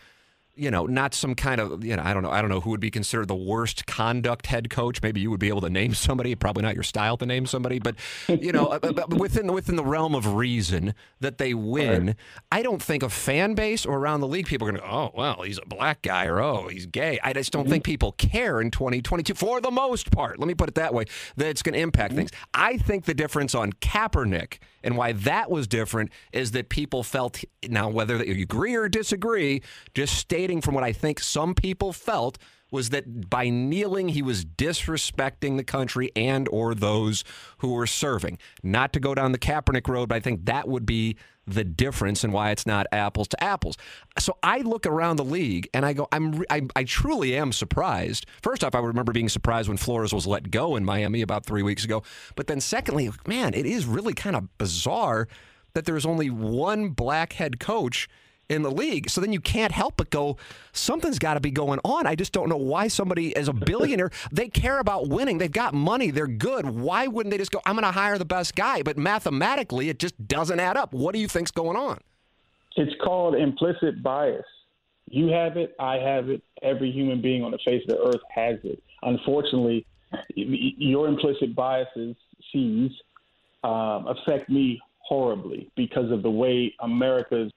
[0.55, 2.69] you know, not some kind of, you know, I don't know, I don't know who
[2.69, 5.01] would be considered the worst conduct head coach.
[5.01, 6.35] Maybe you would be able to name somebody.
[6.35, 7.95] Probably not your style to name somebody, but
[8.27, 12.07] you know, uh, within within the realm of reason that they win.
[12.07, 12.15] Right.
[12.51, 14.93] I don't think a fan base or around the league people are going to go,
[14.93, 17.19] oh well, he's a black guy or oh he's gay.
[17.23, 17.71] I just don't mm-hmm.
[17.71, 20.39] think people care in 2022 for the most part.
[20.39, 21.05] Let me put it that way.
[21.35, 22.19] That it's going to impact mm-hmm.
[22.19, 22.31] things.
[22.53, 27.43] I think the difference on Kaepernick and why that was different is that people felt
[27.67, 29.61] now whether you agree or disagree,
[29.93, 32.37] just stating from what I think some people felt
[32.69, 37.23] was that by kneeling he was disrespecting the country and or those
[37.59, 38.37] who were serving.
[38.61, 41.15] Not to go down the Kaepernick road, but I think that would be
[41.47, 43.77] the difference and why it's not apples to apples.
[44.19, 48.25] So I look around the league and I go, I'm, I, I truly am surprised.
[48.41, 51.63] First off, I remember being surprised when Flores was let go in Miami about three
[51.63, 52.03] weeks ago.
[52.35, 55.29] But then secondly, man, it is really kind of bizarre
[55.73, 58.09] that there's only one black head coach
[58.53, 59.09] in the league.
[59.09, 60.37] So then you can't help but go,
[60.71, 62.07] something's got to be going on.
[62.07, 65.37] I just don't know why somebody, as a billionaire, they care about winning.
[65.37, 66.11] They've got money.
[66.11, 66.69] They're good.
[66.69, 68.81] Why wouldn't they just go, I'm going to hire the best guy?
[68.83, 70.93] But mathematically, it just doesn't add up.
[70.93, 71.99] What do you think's going on?
[72.75, 74.45] It's called implicit bias.
[75.09, 75.75] You have it.
[75.79, 76.41] I have it.
[76.61, 78.81] Every human being on the face of the earth has it.
[79.03, 79.85] Unfortunately,
[80.35, 82.15] your implicit biases,
[82.51, 82.91] C's,
[83.63, 87.51] um, affect me horribly because of the way America's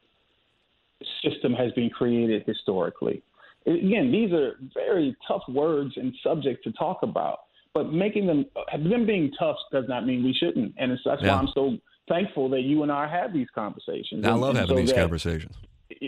[1.23, 3.23] system has been created historically.
[3.67, 7.41] Again, these are very tough words and subjects to talk about,
[7.75, 11.35] but making them them being tough does not mean we shouldn't, and that's yeah.
[11.35, 11.77] why I'm so
[12.09, 14.25] thankful that you and I have these conversations.
[14.25, 15.57] I love having so these that, conversations.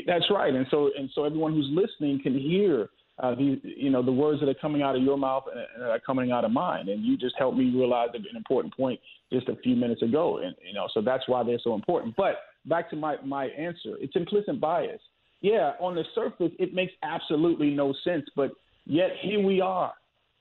[0.06, 4.02] That's right, and so and so everyone who's listening can hear uh, the you know
[4.02, 6.52] the words that are coming out of your mouth and that are coming out of
[6.52, 9.00] mine, and you just helped me realize an important point
[9.32, 12.14] just a few minutes ago, and you know so that's why they're so important.
[12.16, 13.96] But back to my, my answer.
[14.00, 15.00] It's implicit bias.
[15.40, 18.50] Yeah, on the surface, it makes absolutely no sense, but
[18.84, 19.92] yet here we are.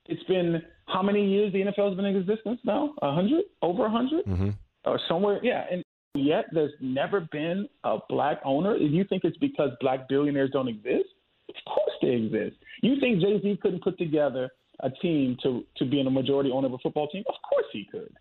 [0.08, 2.94] It's been how many years the NFL has been in existence now?
[3.02, 3.44] A hundred?
[3.62, 4.50] Over a 100 mm-hmm.
[4.86, 5.40] Or somewhere?
[5.44, 5.84] Yeah, and
[6.16, 8.76] yet there's never been a black owner.
[8.76, 11.10] If you think it's because black billionaires don't exist,
[11.50, 12.56] of course they exist.
[12.82, 14.50] You think Jay Z couldn't put together
[14.82, 17.24] a team to to be in a majority owner of a football team?
[17.28, 18.14] Of course he could.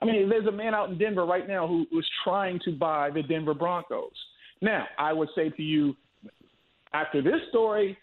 [0.00, 3.10] I mean, there's a man out in Denver right now who was trying to buy
[3.10, 4.12] the Denver Broncos.
[4.62, 5.96] Now, I would say to you,
[6.92, 7.96] after this story,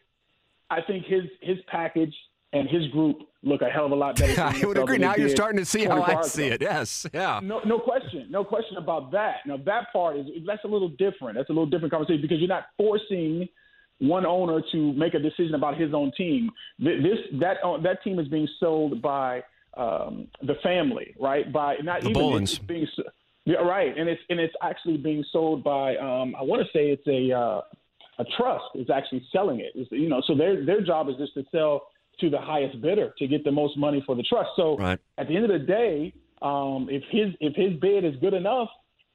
[0.70, 2.14] I think his his package
[2.54, 4.42] and his group look a hell of a lot better.
[4.64, 4.98] I would agree.
[4.98, 6.62] Now you're starting to see how I see it.
[6.62, 7.40] Yes, yeah.
[7.44, 9.38] No, no question, no question about that.
[9.46, 11.36] Now that part is that's a little different.
[11.36, 13.48] That's a little different conversation because you're not forcing
[14.00, 16.50] one owner to make a decision about his own team.
[16.80, 19.44] This that uh, that team is being sold by
[19.78, 21.52] um, the family, right?
[21.52, 22.60] By not the even Bowlens.
[22.68, 22.88] being
[23.46, 26.90] yeah, right, and it's and it's actually being sold by um, I want to say
[26.90, 27.62] it's a uh,
[28.18, 29.72] a trust is actually selling it.
[29.76, 31.88] It's, you know, so their their job is just to sell
[32.20, 34.50] to the highest bidder to get the most money for the trust.
[34.56, 35.00] So Right.
[35.18, 38.70] at the end of the day, um, if his if his bid is good enough,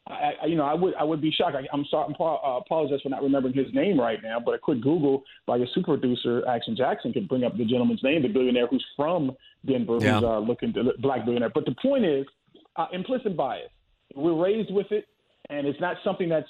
[0.08, 1.56] I, I, you know, I would I would be shocked.
[1.56, 4.58] I, I'm sorry, I uh, apologize for not remembering his name right now, but a
[4.58, 8.28] quick Google by your super producer Action Jackson could bring up the gentleman's name, the
[8.28, 9.32] billionaire who's from
[9.66, 10.14] Denver, Yeah.
[10.14, 11.50] who's uh, looking to black billionaire.
[11.54, 12.26] But the point is,
[12.76, 13.70] uh, implicit bias.
[14.14, 15.06] We're raised with it,
[15.50, 16.44] and it's not something that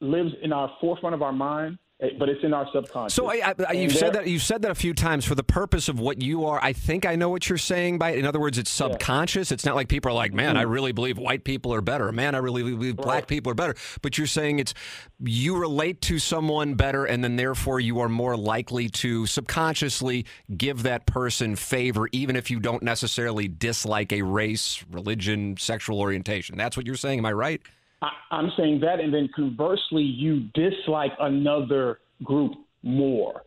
[0.00, 1.78] lives in our forefront of our mind,
[2.18, 3.14] but it's in our subconscious.
[3.14, 5.42] So I, I, you've there- said that you've said that a few times for the
[5.42, 6.62] purpose of what you are.
[6.62, 8.18] I think I know what you're saying by it.
[8.20, 9.50] In other words, it's subconscious.
[9.50, 10.70] It's not like people are like, "Man, I mm-hmm.
[10.70, 14.16] really believe white people are better." "Man, I really believe black people are better." But
[14.16, 14.74] you're saying it's
[15.18, 20.24] you relate to someone better, and then therefore you are more likely to subconsciously
[20.56, 26.56] give that person favor, even if you don't necessarily dislike a race, religion, sexual orientation.
[26.56, 27.18] That's what you're saying.
[27.18, 27.60] Am I right?
[28.02, 33.42] I, I'm saying that, and then conversely, you dislike another group more,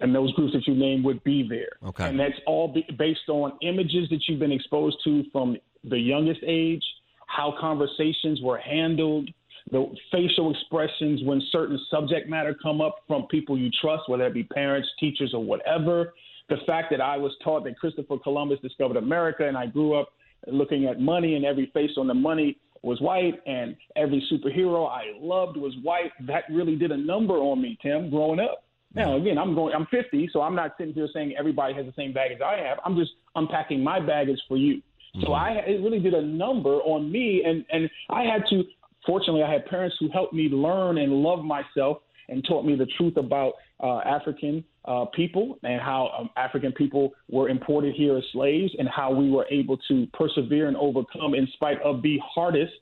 [0.00, 1.88] and those groups that you name would be there.
[1.88, 2.08] Okay.
[2.08, 6.40] And that's all be, based on images that you've been exposed to from the youngest
[6.46, 6.84] age,
[7.26, 9.30] how conversations were handled,
[9.70, 14.34] the facial expressions when certain subject matter come up from people you trust, whether it
[14.34, 16.12] be parents, teachers, or whatever.
[16.48, 20.12] The fact that I was taught that Christopher Columbus discovered America, and I grew up
[20.48, 25.12] looking at money, and every face on the money was white, and every superhero I
[25.20, 26.12] loved was white.
[26.26, 28.64] That really did a number on me, Tim, growing up.
[28.94, 29.74] Now, again, I'm going.
[29.74, 32.78] I'm 50, so I'm not sitting here saying everybody has the same baggage I have.
[32.84, 34.82] I'm just unpacking my baggage for you.
[35.22, 38.64] So I, it really did a number on me, and and I had to.
[39.06, 42.86] Fortunately, I had parents who helped me learn and love myself, and taught me the
[42.96, 48.24] truth about uh, African uh, people and how um, African people were imported here as
[48.32, 52.72] slaves, and how we were able to persevere and overcome in spite of the hardest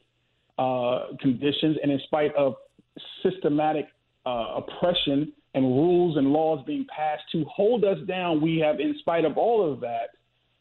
[0.58, 2.54] uh, conditions and in spite of
[3.22, 3.86] systematic
[4.26, 8.40] uh, oppression and rules and laws being passed to hold us down.
[8.40, 10.10] We have, in spite of all of that,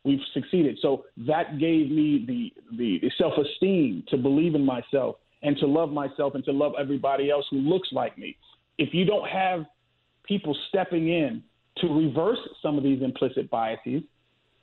[0.03, 0.77] we've succeeded.
[0.81, 5.67] So that gave me the, the, the self esteem to believe in myself and to
[5.67, 8.37] love myself and to love everybody else who looks like me.
[8.77, 9.65] If you don't have
[10.27, 11.43] people stepping in
[11.77, 14.01] to reverse some of these implicit biases,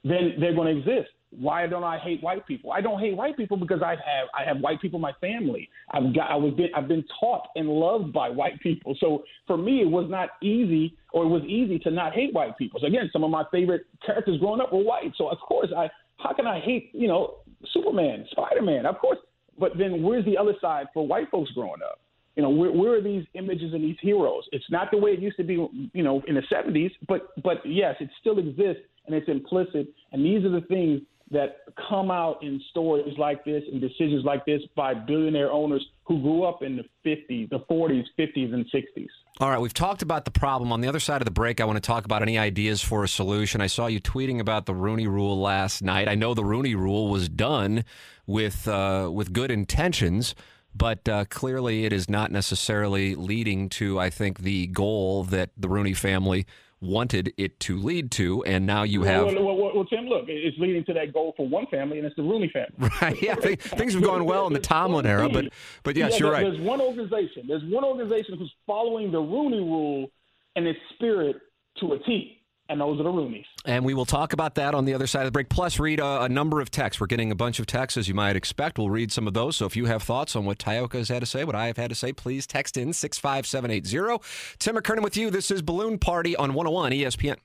[0.02, 1.10] then they're going to exist.
[1.30, 2.70] Why don't I hate white people?
[2.70, 5.68] I don't hate white people because I have I have white people in my family.
[5.90, 8.96] I've got I was been, I've been taught and loved by white people.
[9.00, 12.56] So for me, it was not easy, or it was easy to not hate white
[12.56, 12.78] people.
[12.78, 15.12] So again, some of my favorite characters growing up were white.
[15.16, 17.38] So of course, I how can I hate you know
[17.72, 18.86] Superman, Spider Man?
[18.86, 19.18] Of course,
[19.58, 21.98] but then where's the other side for white folks growing up?
[22.36, 24.44] You know, where, where are these images and these heroes?
[24.52, 25.54] It's not the way it used to be,
[25.92, 29.88] you know, in the 70s, but but yes, it still exists and it's implicit.
[30.12, 34.44] And these are the things that come out in stories like this and decisions like
[34.44, 39.06] this by billionaire owners who grew up in the 50s, the 40s, 50s, and 60s.
[39.40, 40.70] All right, we've talked about the problem.
[40.70, 43.04] On the other side of the break, I want to talk about any ideas for
[43.04, 43.60] a solution.
[43.60, 46.08] I saw you tweeting about the Rooney Rule last night.
[46.08, 47.84] I know the Rooney Rule was done
[48.26, 50.34] with uh, with good intentions,
[50.74, 55.68] but uh, clearly it is not necessarily leading to, I think, the goal that the
[55.68, 56.46] Rooney family
[56.80, 58.44] wanted it to lead to.
[58.44, 59.26] And now you have.
[59.26, 62.06] Well, well, well, well, Tim, look, it's leading to that goal for one family, and
[62.06, 62.90] it's the Rooney family.
[63.00, 63.22] Right.
[63.22, 63.34] Yeah.
[63.36, 65.46] th- Things have gone well in the Tomlin era, but
[65.82, 66.42] but yes, Yeah, you're right.
[66.44, 67.46] There's one organization.
[67.48, 70.10] There's one organization who's following the Rooney Rule
[70.56, 71.36] and its spirit
[71.80, 73.44] to a T, and those are the Rooneys.
[73.64, 75.48] And we will talk about that on the other side of the break.
[75.48, 77.00] Plus, read a, a number of texts.
[77.00, 78.78] We're getting a bunch of texts, as you might expect.
[78.78, 79.56] We'll read some of those.
[79.56, 81.76] So if you have thoughts on what Tyoka has had to say, what I have
[81.76, 84.24] had to say, please text in 65780.
[84.58, 85.30] Tim McKernan with you.
[85.30, 87.36] This is Balloon Party on 101 ESPN.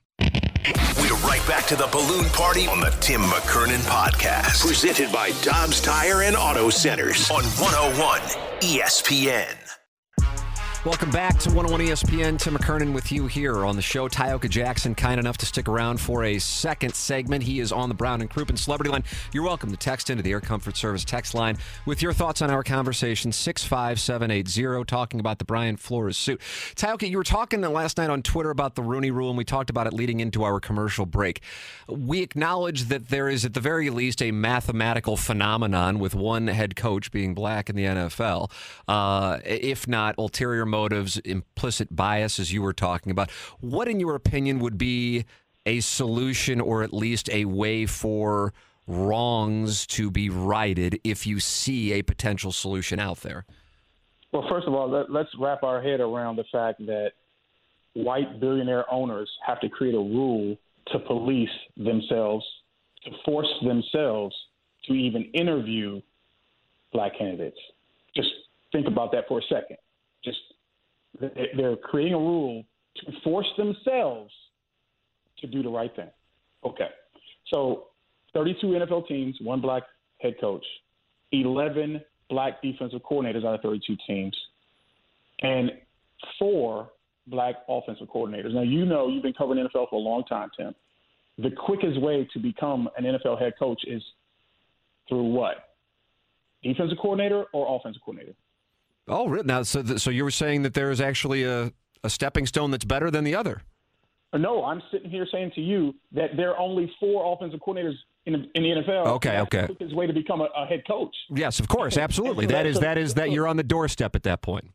[0.97, 4.65] We're right back to the balloon party on the Tim McKernan podcast.
[4.65, 8.19] Presented by Dobbs Tire and Auto Centers on 101
[8.62, 9.68] ESPN.
[10.86, 12.39] Welcome back to 101 ESPN.
[12.39, 14.08] Tim McKernan with you here on the show.
[14.08, 17.44] Tyoka Jackson, kind enough to stick around for a second segment.
[17.44, 19.04] He is on the Brown and Crouppen Celebrity Line.
[19.34, 22.50] You're welcome to text into the Air Comfort Service text line with your thoughts on
[22.50, 26.39] our conversation, 65780, talking about the Brian Flores suit.
[26.76, 29.70] Tyoka, you were talking last night on Twitter about the Rooney Rule, and we talked
[29.70, 31.42] about it leading into our commercial break.
[31.89, 36.78] We acknowledge that there is, at the very least, a mathematical phenomenon with one head
[36.78, 38.50] coach being black in the NFL,
[38.88, 43.32] uh, if not ulterior motives, implicit bias, as you were talking about.
[43.60, 45.25] What, in your opinion, would be
[45.65, 48.53] a solution or at least a way for
[48.88, 53.45] wrongs to be righted if you see a potential solution out there?
[54.32, 57.12] Well, first of all, let, let's wrap our head around the fact that
[57.93, 60.58] white billionaire owners have to create a rule
[60.91, 62.45] to police themselves,
[63.05, 64.36] to force themselves
[64.86, 66.01] to even interview
[66.91, 67.58] black candidates.
[68.15, 68.29] Just
[68.71, 69.77] think about that for a second.
[70.23, 70.38] Just
[71.19, 72.63] they're creating a rule
[72.97, 74.32] to force themselves
[75.39, 76.10] to do the right thing.
[76.65, 76.89] Okay.
[77.47, 77.88] So
[78.34, 79.84] 32 NFL teams, one black
[80.19, 80.65] head coach,
[81.32, 84.38] 11 black defensive coordinators out of 32 teams,
[85.41, 85.71] and
[86.38, 86.89] four
[87.27, 88.53] black offensive coordinators.
[88.53, 90.75] Now, you know, you've been covering NFL for a long time, Tim.
[91.38, 94.03] The quickest way to become an NFL head coach is
[95.08, 95.69] through what?
[96.63, 98.36] Defensive coordinator or offensive coordinator?
[99.10, 99.45] Oh, really?
[99.45, 101.72] Now, so, th- so you were saying that there is actually a,
[102.04, 103.63] a stepping stone that's better than the other?
[104.38, 107.95] No, I'm sitting here saying to you that there are only four offensive coordinators
[108.28, 109.08] in the, in the NFL.
[109.15, 109.62] Okay, okay.
[109.62, 111.15] the quickest way to become a, a head coach.
[111.32, 112.45] Yes, of course, absolutely.
[112.45, 114.65] So that is a, that is that you're on the doorstep at that point.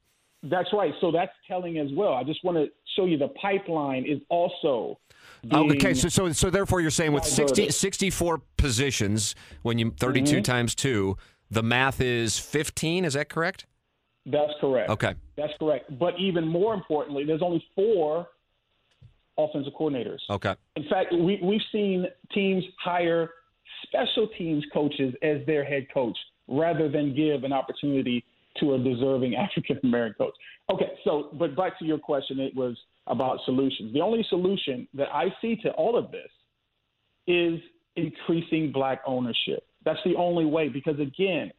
[0.43, 0.93] That's right.
[1.01, 2.15] So that's telling as well.
[2.15, 2.67] I just want to
[2.97, 4.99] show you the pipeline is also.
[5.49, 10.37] Being, Okay, so so so therefore you're saying with 60, 64 positions when you 32
[10.37, 10.43] Mm-hmm.
[10.43, 11.17] times 2,
[11.51, 13.67] the math is 15, is that correct?
[14.27, 14.91] That's correct.
[14.91, 15.15] Okay.
[15.37, 15.99] That's correct.
[15.99, 18.29] But even more importantly, there's only four
[19.37, 20.21] offensive coordinators.
[20.31, 20.55] Okay.
[20.77, 23.31] In fact, we, we've seen teams hire
[23.87, 26.17] special teams coaches as their head coach
[26.49, 28.25] rather than give an opportunity
[28.61, 30.35] to a deserving African American coach.
[30.73, 33.93] Okay, so, but back to your question, it was about solutions.
[33.93, 36.31] The only solution that I see to all of this
[37.27, 37.61] is
[37.97, 39.67] increasing black ownership.
[39.85, 41.53] That's the only way because, again,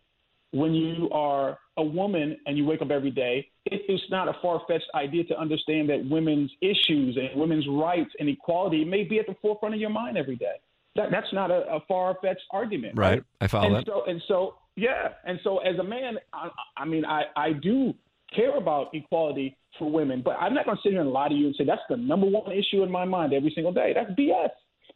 [0.51, 4.33] when you are a woman and you wake up every day, it is not a
[4.41, 9.19] far fetched idea to understand that women's issues and women's rights and equality may be
[9.19, 10.55] at the forefront of your mind every day.
[10.95, 12.97] That, that's not a, a far fetched argument.
[12.97, 13.21] Right.
[13.41, 13.85] I follow and that.
[13.85, 15.09] So, and so, yeah.
[15.25, 17.93] And so, as a man, I, I mean, I, I do
[18.33, 21.33] care about equality for women, but I'm not going to sit here and lie to
[21.33, 23.91] you and say that's the number one issue in my mind every single day.
[23.93, 24.49] That's BS.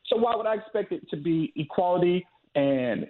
[0.07, 3.07] So why would I expect it to be equality and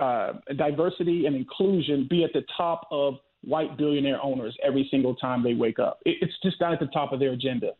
[0.00, 5.42] uh, diversity and inclusion be at the top of white billionaire owners every single time
[5.42, 6.00] they wake up?
[6.04, 7.72] It's just not at the top of their agenda.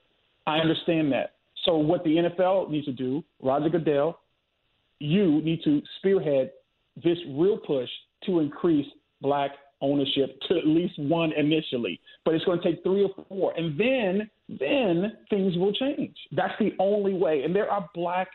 [0.47, 1.35] I understand that.
[1.65, 4.21] So what the NFL needs to do, Roger Goodell,
[4.99, 6.51] you need to spearhead
[6.97, 7.89] this real push
[8.27, 8.87] to increase
[9.21, 12.01] black ownership to at least one initially.
[12.25, 13.53] But it's going to take three or four.
[13.57, 16.17] And then then things will change.
[16.33, 17.43] That's the only way.
[17.45, 18.29] And there are black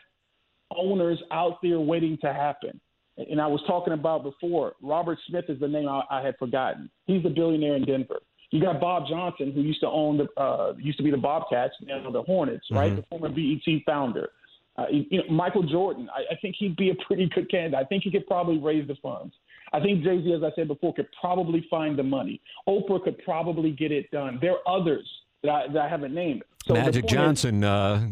[0.76, 2.80] owners out there waiting to happen.
[3.18, 6.90] And I was talking about before, Robert Smith is the name I, I had forgotten.
[7.06, 8.20] He's the billionaire in Denver.
[8.50, 11.74] You got Bob Johnson, who used to own the uh, used to be the Bobcats,
[11.82, 12.94] now the Hornets, right?
[12.94, 14.28] The former BET founder.
[14.76, 16.08] Uh, you know, Michael Jordan.
[16.14, 17.78] I, I think he'd be a pretty good candidate.
[17.78, 19.34] I think he could probably raise the funds.
[19.72, 22.40] I think Jay Z, as I said before, could probably find the money.
[22.68, 24.38] Oprah could probably get it done.
[24.40, 25.08] There are others
[25.42, 26.44] that I, that I haven't named.
[26.66, 28.06] So Magic point is- Johnson, uh,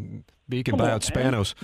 [0.50, 1.32] he can Come buy on, out man.
[1.32, 1.54] Spanos.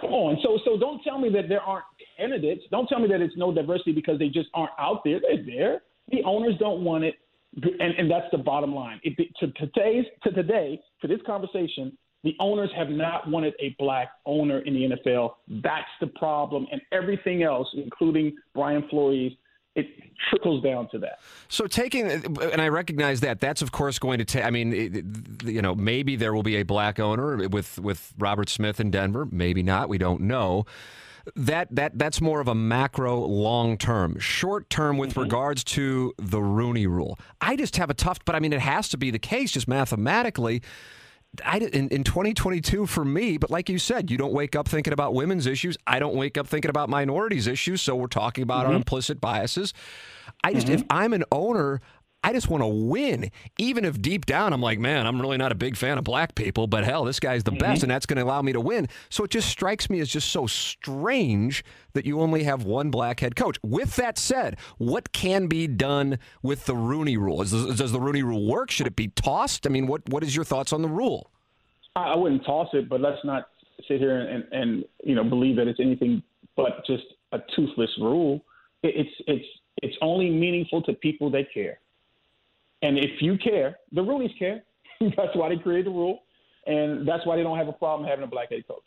[0.00, 0.38] Come on.
[0.42, 1.84] So so don't tell me that there aren't
[2.16, 2.62] candidates.
[2.70, 5.20] Don't tell me that it's no diversity because they just aren't out there.
[5.20, 5.82] They're there.
[6.10, 7.16] The owners don't want it,
[7.62, 9.00] and, and that's the bottom line.
[9.02, 14.10] It, to today's to today to this conversation, the owners have not wanted a black
[14.24, 15.34] owner in the NFL.
[15.62, 19.32] That's the problem, and everything else, including Brian Flores,
[19.76, 19.86] it
[20.30, 21.20] trickles down to that.
[21.48, 24.44] So taking, and I recognize that that's of course going to take.
[24.44, 24.72] I mean,
[25.44, 29.28] you know, maybe there will be a black owner with with Robert Smith in Denver.
[29.30, 29.88] Maybe not.
[29.88, 30.64] We don't know.
[31.34, 35.22] That that that's more of a macro, long term, short term with mm-hmm.
[35.22, 37.18] regards to the Rooney Rule.
[37.40, 39.66] I just have a tough, but I mean, it has to be the case just
[39.66, 40.62] mathematically.
[41.44, 44.92] I, in, in 2022 for me, but like you said, you don't wake up thinking
[44.92, 45.76] about women's issues.
[45.86, 47.82] I don't wake up thinking about minorities issues.
[47.82, 48.76] So we're talking about our mm-hmm.
[48.76, 49.74] implicit biases.
[50.42, 50.98] I just, if mm-hmm.
[50.98, 51.80] I'm an owner,
[52.26, 53.30] I just want to win.
[53.56, 56.34] Even if deep down I'm like, man, I'm really not a big fan of black
[56.34, 57.58] people, but hell, this guy's the mm-hmm.
[57.58, 58.88] best, and that's going to allow me to win.
[59.10, 63.20] So it just strikes me as just so strange that you only have one black
[63.20, 63.58] head coach.
[63.62, 67.42] With that said, what can be done with the Rooney Rule?
[67.42, 68.72] Is, does the Rooney Rule work?
[68.72, 69.64] Should it be tossed?
[69.64, 71.30] I mean, what what is your thoughts on the rule?
[71.94, 73.50] I, I wouldn't toss it, but let's not
[73.86, 76.24] sit here and, and you know believe that it's anything
[76.56, 78.44] but just a toothless rule.
[78.82, 79.46] It, it's it's
[79.84, 81.78] it's only meaningful to people that care.
[82.82, 84.62] And if you care, the Roonies care.
[85.00, 86.20] that's why they created the rule,
[86.66, 88.82] and that's why they don't have a problem having a black head coach.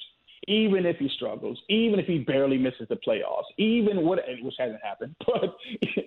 [0.47, 4.81] Even if he struggles, even if he barely misses the playoffs, even what which hasn't
[4.81, 5.55] happened, but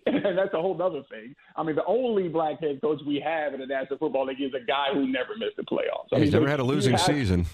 [0.07, 1.35] and that's a whole other thing.
[1.55, 4.53] I mean, the only black head coach we have in the National Football League is
[4.55, 6.09] a guy who never missed the playoffs.
[6.13, 7.47] I He's mean, never had a losing have- season.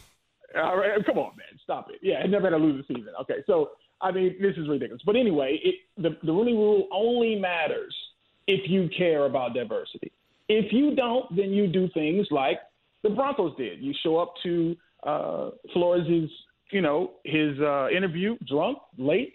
[0.57, 1.99] all right, come on, man, stop it.
[2.01, 3.13] Yeah, it never had a losing season.
[3.23, 3.71] Okay, so
[4.01, 5.03] I mean, this is ridiculous.
[5.05, 7.95] But anyway, it, the the Rooney Rule only matters
[8.49, 10.11] if you care about diversity.
[10.49, 12.59] If you don't, then you do things like
[13.03, 13.81] the Broncos did.
[13.81, 14.75] You show up to
[15.05, 16.31] uh, Flores's,
[16.73, 19.35] you know, his uh, interview drunk, late,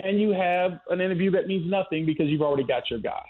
[0.00, 3.22] and you have an interview that means nothing because you've already got your guy.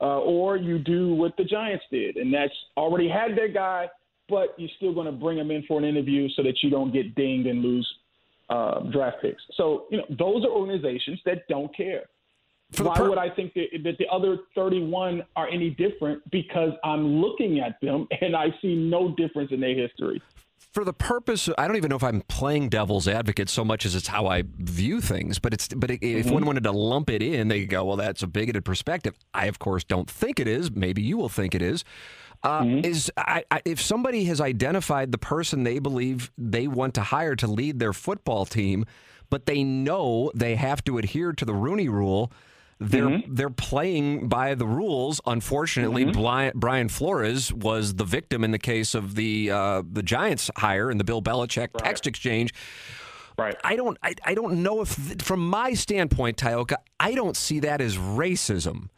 [0.00, 3.88] Uh, or you do what the Giants did, and that's already had their guy,
[4.28, 6.92] but you're still going to bring him in for an interview so that you don't
[6.92, 7.88] get dinged and lose
[8.50, 9.40] uh, draft picks.
[9.56, 12.06] So you know those are organizations that don't care.
[12.78, 16.22] Why per- would I think that, that the other 31 are any different?
[16.30, 20.22] Because I'm looking at them and I see no difference in their history
[20.72, 23.94] for the purpose I don't even know if I'm playing devil's advocate so much as
[23.94, 26.30] it's how I view things but it's but if mm-hmm.
[26.30, 29.58] one wanted to lump it in they go well that's a bigoted perspective I of
[29.58, 31.84] course don't think it is maybe you will think it is
[32.42, 32.84] uh, mm-hmm.
[32.84, 37.36] is I, I, if somebody has identified the person they believe they want to hire
[37.36, 38.86] to lead their football team
[39.30, 42.32] but they know they have to adhere to the Rooney rule
[42.90, 43.34] they're mm-hmm.
[43.34, 45.20] they're playing by the rules.
[45.26, 46.58] Unfortunately, mm-hmm.
[46.58, 50.98] Brian Flores was the victim in the case of the uh, the Giants hire and
[51.00, 51.84] the Bill Belichick right.
[51.84, 52.52] text exchange.
[53.38, 53.56] Right.
[53.64, 53.96] I don't.
[54.02, 54.90] I, I don't know if,
[55.22, 58.88] from my standpoint, Tyoka, I don't see that as racism.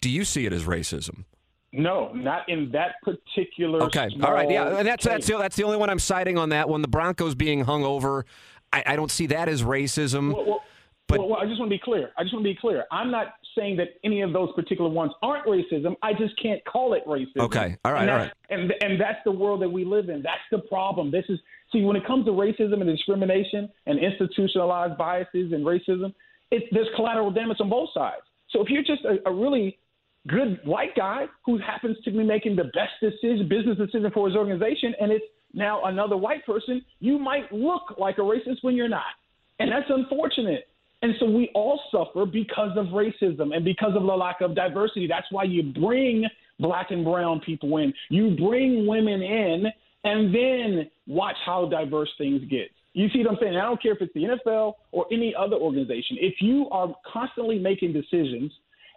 [0.00, 1.24] Do you see it as racism?
[1.72, 3.82] No, not in that particular.
[3.84, 4.08] Okay.
[4.22, 4.50] All right.
[4.50, 6.82] Yeah, and that's that's the, that's the only one I'm citing on that one.
[6.82, 8.26] The Broncos being hung over.
[8.72, 10.34] I, I don't see that as racism.
[10.34, 10.64] Well, well,
[11.12, 12.10] but well, well, I just want to be clear.
[12.16, 12.84] I just want to be clear.
[12.90, 15.94] I'm not saying that any of those particular ones aren't racism.
[16.02, 17.40] I just can't call it racism.
[17.40, 17.76] Okay.
[17.84, 18.02] All right.
[18.02, 18.32] And all right.
[18.50, 20.22] And and that's the world that we live in.
[20.22, 21.10] That's the problem.
[21.10, 21.38] This is
[21.72, 26.14] see when it comes to racism and discrimination and institutionalized biases and racism,
[26.50, 28.22] it, there's collateral damage on both sides.
[28.50, 29.78] So if you're just a, a really
[30.28, 34.36] good white guy who happens to be making the best decision, business decision for his
[34.36, 38.88] organization, and it's now another white person, you might look like a racist when you're
[38.88, 39.14] not.
[39.58, 40.68] And that's unfortunate.
[41.02, 45.08] And so we all suffer because of racism and because of the lack of diversity.
[45.08, 46.24] That's why you bring
[46.60, 47.92] black and brown people in.
[48.08, 49.66] You bring women in
[50.04, 52.70] and then watch how diverse things get.
[52.94, 53.56] You see what I'm saying?
[53.56, 56.18] I don't care if it's the NFL or any other organization.
[56.20, 58.52] If you are constantly making decisions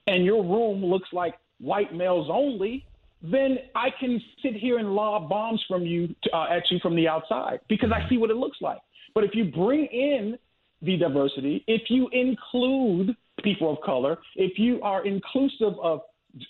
[0.07, 2.85] and your room looks like white males only,
[3.23, 7.07] then I can sit here and lob bombs from you uh, at you from the
[7.07, 8.79] outside because I see what it looks like.
[9.15, 10.37] But if you bring in
[10.81, 16.01] the diversity, if you include people of color, if you are inclusive of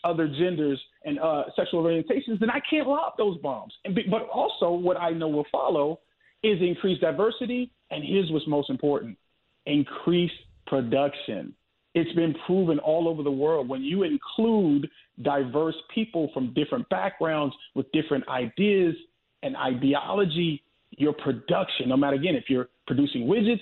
[0.03, 3.73] other genders and uh, sexual orientations, then I can't lob those bombs.
[3.83, 5.99] And, but also, what I know will follow
[6.43, 9.17] is increased diversity, and here's what's most important:
[9.65, 10.33] increased
[10.67, 11.53] production.
[11.93, 14.89] It's been proven all over the world when you include
[15.21, 18.95] diverse people from different backgrounds with different ideas
[19.43, 23.61] and ideology, your production, no matter again if you're producing widgets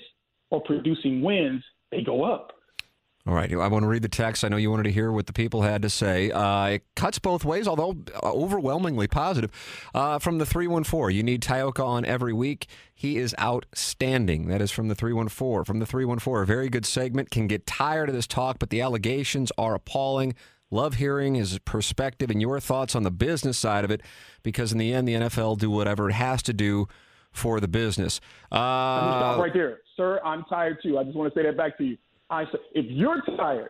[0.54, 2.52] or producing wins, they go up.
[3.26, 3.50] All right.
[3.50, 4.44] I want to read the text.
[4.44, 6.30] I know you wanted to hear what the people had to say.
[6.30, 9.50] Uh, it cuts both ways, although overwhelmingly positive.
[9.94, 12.66] Uh, from the 314, you need Tyoka on every week.
[12.94, 14.48] He is outstanding.
[14.48, 15.64] That is from the 314.
[15.64, 17.30] From the 314, a very good segment.
[17.30, 20.34] Can get tired of this talk, but the allegations are appalling.
[20.70, 24.02] Love hearing his perspective and your thoughts on the business side of it,
[24.42, 26.88] because in the end, the NFL do whatever it has to do
[27.34, 28.20] for the business.
[28.50, 30.20] Uh, stop right there, sir.
[30.24, 30.96] I'm tired too.
[30.96, 31.98] I just want to say that back to you.
[32.30, 33.68] I said, if you're tired,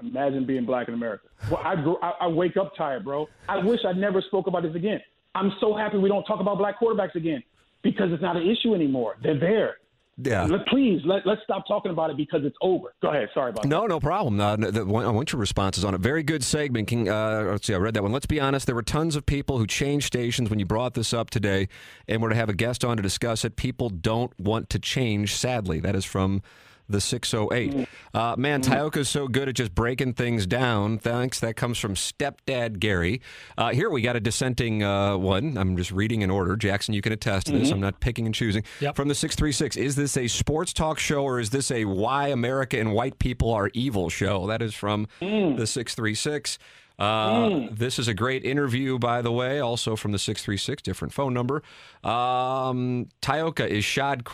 [0.00, 1.26] imagine being black in America.
[1.50, 3.26] Well, I, I, I wake up tired, bro.
[3.48, 5.00] I wish I never spoke about this again.
[5.34, 7.42] I'm so happy we don't talk about black quarterbacks again
[7.82, 9.16] because it's not an issue anymore.
[9.22, 9.76] They're there.
[10.20, 10.44] Yeah.
[10.44, 12.92] Let, please let let's stop talking about it because it's over.
[13.00, 13.28] Go ahead.
[13.32, 13.88] Sorry about no, that.
[13.88, 14.40] No, no problem.
[14.40, 16.00] Uh, the, I want your responses on it.
[16.00, 16.88] Very good segment.
[16.88, 17.74] King, uh, let's see.
[17.74, 18.10] I read that one.
[18.10, 18.66] Let's be honest.
[18.66, 21.68] There were tons of people who changed stations when you brought this up today,
[22.08, 23.54] and we're to have a guest on to discuss it.
[23.54, 25.36] People don't want to change.
[25.36, 26.42] Sadly, that is from
[26.88, 27.72] the 608.
[27.72, 27.86] Mm.
[28.14, 28.64] Uh, man, mm.
[28.64, 30.98] Tyoka's so good at just breaking things down.
[30.98, 31.40] Thanks.
[31.40, 33.20] That comes from Stepdad Gary.
[33.56, 35.56] Uh, here we got a dissenting uh, one.
[35.56, 36.56] I'm just reading in order.
[36.56, 37.68] Jackson, you can attest to this.
[37.68, 37.74] Mm-hmm.
[37.74, 38.64] I'm not picking and choosing.
[38.80, 38.96] Yep.
[38.96, 42.78] From the 636, is this a sports talk show or is this a why America
[42.78, 44.46] and white people are evil show?
[44.46, 45.56] That is from mm.
[45.56, 46.58] the 636.
[46.98, 47.78] Uh, mm.
[47.78, 51.62] This is a great interview, by the way, also from the 636, different phone number.
[52.02, 54.26] Um, Tyoka, is Shad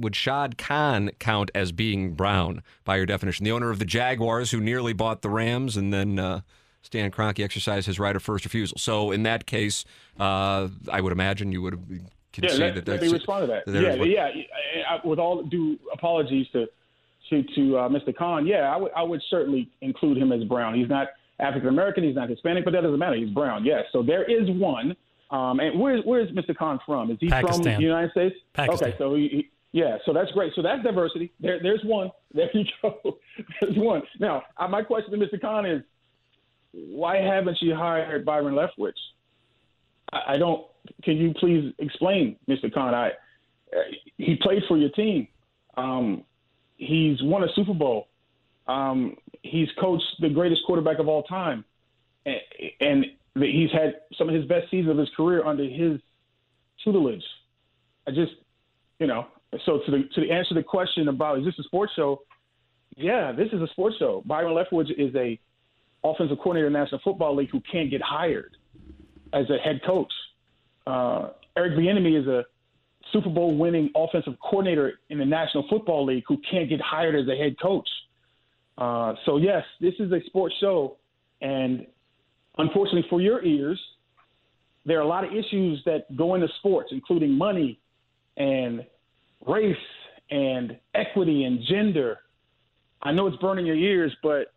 [0.00, 3.44] would Shad Khan count as being brown by your definition?
[3.44, 6.40] The owner of the Jaguars who nearly bought the Rams and then uh,
[6.80, 8.78] Stan Kroenke exercised his right of first refusal.
[8.78, 9.84] So in that case,
[10.18, 11.82] uh, I would imagine you would have
[12.38, 12.88] yeah, let, that.
[12.88, 14.06] Let me respond to that.
[14.06, 14.42] Yeah, yeah.
[14.88, 16.66] I, with all due apologies to
[17.30, 18.14] to, to uh, Mr.
[18.14, 20.74] Khan, yeah, I would I would certainly include him as brown.
[20.74, 21.08] He's not–
[21.38, 22.04] African American.
[22.04, 23.16] He's not Hispanic, but that doesn't matter.
[23.16, 23.64] He's brown.
[23.64, 23.84] Yes.
[23.92, 24.96] So there is one.
[25.30, 26.56] Um, and where's where's Mr.
[26.56, 27.10] Khan from?
[27.10, 27.62] Is he Pakistan.
[27.62, 28.36] from the United States?
[28.54, 28.88] Pakistan.
[28.88, 28.98] Okay.
[28.98, 29.98] So he, he, yeah.
[30.06, 30.52] So that's great.
[30.54, 31.32] So that's diversity.
[31.40, 32.10] There there's one.
[32.34, 33.18] There you go.
[33.62, 34.02] there's one.
[34.20, 35.40] Now uh, my question to Mr.
[35.40, 35.82] Khan is,
[36.72, 38.92] why haven't you hired Byron Leftwich?
[40.12, 40.66] I, I don't.
[41.02, 42.72] Can you please explain, Mr.
[42.72, 42.94] Khan?
[42.94, 43.80] I uh,
[44.18, 45.28] he played for your team.
[45.76, 46.24] Um,
[46.76, 48.08] he's won a Super Bowl.
[48.68, 51.64] Um, he's coached the greatest quarterback of all time,
[52.24, 52.36] and,
[52.80, 56.00] and he's had some of his best seasons of his career under his
[56.82, 57.22] tutelage.
[58.06, 58.32] I just,
[58.98, 59.26] you know,
[59.64, 62.22] so to the to the answer the question about is this a sports show?
[62.96, 64.22] Yeah, this is a sports show.
[64.26, 65.38] Byron Leftwich is a
[66.02, 68.56] offensive coordinator in the National Football League who can't get hired
[69.32, 70.12] as a head coach.
[70.86, 72.44] Uh, Eric Bieniemy is a
[73.12, 77.28] Super Bowl winning offensive coordinator in the National Football League who can't get hired as
[77.28, 77.88] a head coach.
[78.78, 80.96] Uh, so yes, this is a sports show,
[81.40, 81.86] and
[82.58, 83.80] unfortunately for your ears,
[84.84, 87.78] there are a lot of issues that go into sports, including money
[88.36, 88.84] and
[89.46, 89.76] race
[90.30, 92.18] and equity and gender.
[93.02, 94.52] I know it's burning your ears, but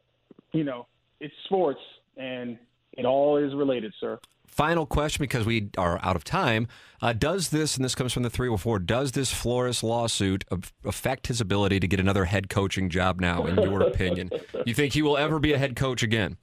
[0.52, 0.88] you know
[1.20, 1.80] it's sports,
[2.18, 2.58] and
[2.94, 4.20] it all is related, sir.
[4.60, 6.68] Final question because we are out of time.
[7.01, 10.43] Uh, does this, and this comes from the 304, does this Flores lawsuit
[10.84, 14.30] affect his ability to get another head coaching job now, in your opinion?
[14.66, 16.36] You think he will ever be a head coach again?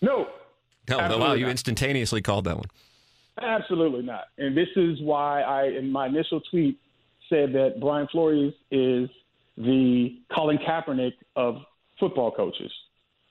[0.00, 0.28] No.
[0.88, 2.70] No, wow, you instantaneously called that one.
[3.38, 4.28] Absolutely not.
[4.38, 6.80] And this is why I, in my initial tweet,
[7.28, 9.10] said that Brian Flores is
[9.58, 11.56] the Colin Kaepernick of
[12.00, 12.72] football coaches.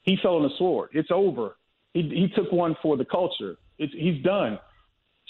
[0.04, 0.92] He fell on the sword.
[0.94, 1.56] It's over.
[1.96, 3.58] He, he took one for the culture.
[3.78, 4.60] It's, he's done.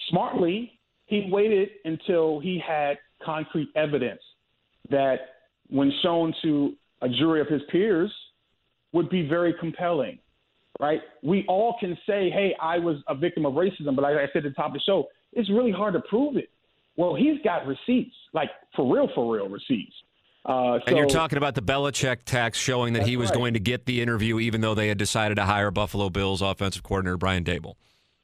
[0.10, 4.22] Smartly, he waited until he had concrete evidence
[4.90, 5.20] that,
[5.70, 8.12] when shown to a jury of his peers,
[8.92, 10.20] would be very compelling
[10.82, 11.02] right?
[11.22, 14.46] We all can say, hey, I was a victim of racism, but like I said
[14.46, 16.50] at the top of the show, it's really hard to prove it.
[16.98, 19.94] Well, he's got receipts, like for real, for real receipts.
[20.44, 23.38] Uh, so, and you're talking about the Belichick tax showing that he was right.
[23.38, 26.82] going to get the interview, even though they had decided to hire Buffalo Bills offensive
[26.82, 27.76] coordinator Brian Daboll.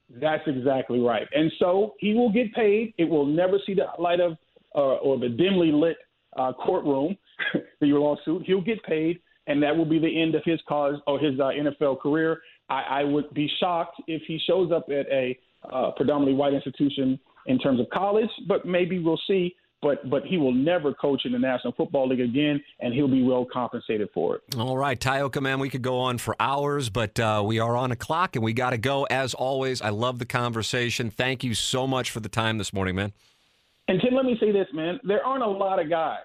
[0.09, 1.27] That's exactly right.
[1.33, 2.93] And so he will get paid.
[2.97, 4.33] It will never see the light of
[4.75, 5.97] uh, or the dimly lit
[6.37, 7.17] uh, courtroom,
[7.81, 8.43] the lawsuit.
[8.45, 11.45] He'll get paid and that will be the end of his cause or his uh,
[11.45, 12.41] NFL career.
[12.69, 15.37] I, I, would be shocked if he shows up at a
[15.71, 19.55] uh, predominantly white institution in terms of college, but maybe we'll see.
[19.81, 23.21] But but he will never coach in the National Football League again, and he'll be
[23.21, 24.55] well compensated for it.
[24.57, 27.91] All right, Tyoka, man, we could go on for hours, but uh, we are on
[27.91, 29.03] a clock, and we got to go.
[29.05, 31.11] As always, I love the conversation.
[31.11, 33.13] Thank you so much for the time this morning, man.
[33.87, 34.99] And Tim, let me say this, man.
[35.03, 36.19] There aren't a lot of guys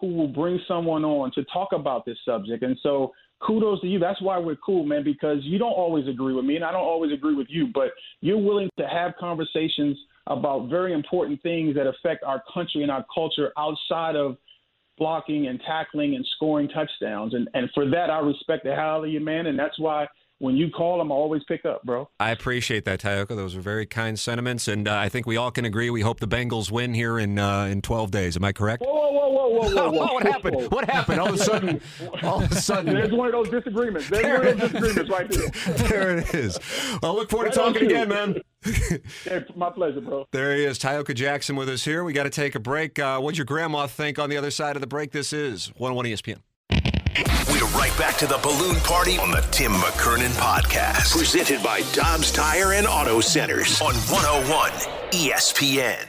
[0.00, 2.62] who will bring someone on to talk about this subject.
[2.62, 3.98] And so kudos to you.
[3.98, 6.86] That's why we're cool, man, because you don't always agree with me and I don't
[6.86, 7.90] always agree with you, but
[8.20, 9.98] you're willing to have conversations
[10.30, 14.36] about very important things that affect our country and our culture outside of
[14.96, 17.34] blocking and tackling and scoring touchdowns.
[17.34, 20.06] And and for that I respect the hell out of you, man, and that's why
[20.40, 22.08] when you call them, I always pick up, bro.
[22.18, 23.28] I appreciate that, Tyoka.
[23.28, 25.90] Those are very kind sentiments, and uh, I think we all can agree.
[25.90, 28.36] We hope the Bengals win here in uh, in 12 days.
[28.36, 28.82] Am I correct?
[28.82, 30.14] Whoa, whoa, whoa, whoa, whoa, whoa!
[30.14, 30.72] what happened?
[30.72, 31.20] What happened?
[31.20, 31.80] All of a sudden,
[32.22, 34.08] all of a sudden, there's one of those disagreements.
[34.08, 35.74] There's there one of those disagreements right there.
[35.88, 36.58] there it is.
[37.02, 38.40] Well, I look forward right to talking again, man.
[39.26, 40.26] yeah, my pleasure, bro.
[40.32, 42.02] There he is, Tyoka Jackson with us here.
[42.02, 42.98] We got to take a break.
[42.98, 45.12] Uh, what'd your grandma think on the other side of the break?
[45.12, 46.40] This is 101 ESPN.
[47.48, 51.12] We're right back to the balloon party on the Tim McKernan podcast.
[51.16, 54.70] Presented by Dobbs Tire and Auto Centers on 101
[55.10, 56.06] ESPN.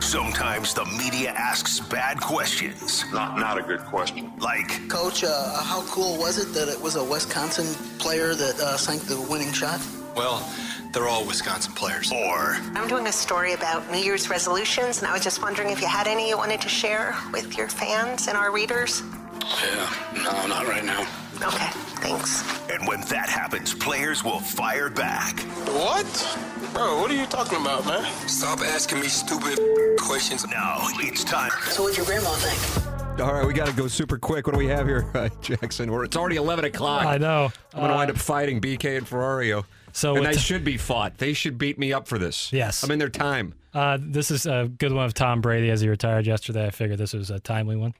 [0.00, 3.04] Sometimes the media asks bad questions.
[3.12, 4.32] Not not a good question.
[4.38, 7.66] Like, Coach, uh, how cool was it that it was a Wisconsin
[7.98, 9.80] player that uh, sank the winning shot?
[10.16, 10.48] Well,
[10.92, 12.12] they're all Wisconsin players.
[12.12, 15.80] Or I'm doing a story about New Year's resolutions, and I was just wondering if
[15.80, 19.02] you had any you wanted to share with your fans and our readers.
[19.42, 21.02] Yeah, no, not right now.
[21.36, 21.68] Okay,
[22.02, 22.42] thanks.
[22.70, 25.38] And when that happens, players will fire back.
[25.68, 26.38] What?
[26.74, 28.04] Bro, what are you talking about, man?
[28.28, 29.58] Stop asking me stupid
[29.98, 30.46] questions.
[30.48, 31.50] Now it's time.
[31.68, 33.20] So what'd your grandma think?
[33.20, 34.46] All right, we got to go super quick.
[34.46, 35.88] What do we have here, uh, Jackson?
[35.88, 37.04] Or it's already 11 o'clock.
[37.04, 37.50] I know.
[37.74, 39.64] I'm going to uh, wind up fighting BK and Ferrario.
[39.92, 41.18] So and they t- should be fought.
[41.18, 42.52] They should beat me up for this.
[42.52, 42.84] Yes.
[42.84, 43.54] I'm in their time.
[43.74, 46.66] Uh, this is a good one of Tom Brady as he retired yesterday.
[46.66, 47.94] I figured this was a timely one.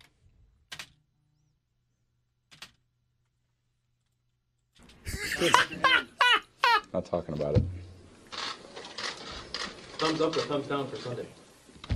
[6.92, 7.62] Not talking about it.
[9.98, 11.26] Thumbs up or thumbs down for Sunday?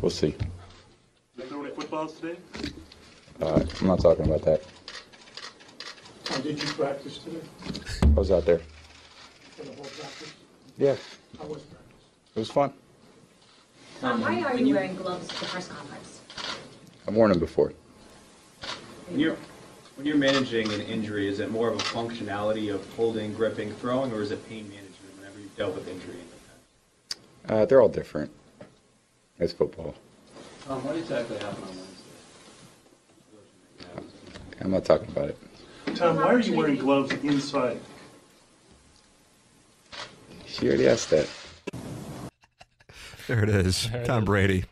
[0.01, 0.35] We'll see.
[1.39, 2.39] Is there any footballs today?
[3.41, 4.63] Uh, I'm not talking about that.
[6.29, 7.41] How did you practice today?
[8.03, 8.61] I was out there.
[9.57, 10.33] For the whole practice?
[10.79, 10.97] Yeah,
[11.39, 12.07] How was practice?
[12.35, 12.73] it was fun.
[14.03, 16.21] Um, why are you wearing gloves at the press conference?
[17.09, 17.73] I've worn them before.
[19.13, 19.37] You're,
[19.97, 24.13] when you're managing an injury, is it more of a functionality of holding, gripping, throwing,
[24.13, 26.37] or is it pain management whenever you've dealt with injury in the
[27.47, 27.53] past?
[27.63, 28.31] Uh, they're all different.
[29.39, 29.95] It's football.
[30.69, 31.89] Um, what exactly happened on Wednesday?
[34.61, 35.39] I'm not talking about it.
[35.97, 37.81] Tom, why are you wearing gloves inside?
[40.47, 41.29] She already asked that.
[43.27, 43.91] There it is.
[43.91, 44.27] There Tom is.
[44.27, 44.65] Brady.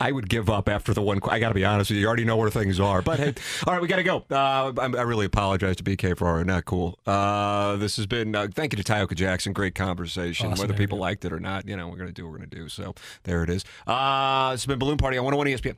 [0.00, 1.20] I would give up after the one.
[1.28, 2.02] I got to be honest with you.
[2.02, 3.02] You already know where things are.
[3.02, 3.34] But hey,
[3.66, 4.24] all right, we got to go.
[4.30, 6.98] Uh, I, I really apologize to BK for our not cool.
[7.06, 8.34] Uh, this has been.
[8.34, 9.52] Uh, thank you to Tyoka Jackson.
[9.52, 10.52] Great conversation.
[10.52, 11.00] Awesome Whether people interview.
[11.00, 12.68] liked it or not, you know, we're gonna do what we're gonna do.
[12.68, 13.64] So there it is.
[13.86, 15.76] Uh, this has been Balloon Party on 101 ESPN.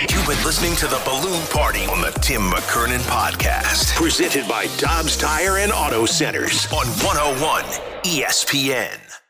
[0.00, 5.16] You've been listening to the Balloon Party on the Tim McKernan Podcast, presented by Dobbs
[5.16, 7.62] Tire and Auto Centers on 101
[8.02, 9.21] ESPN.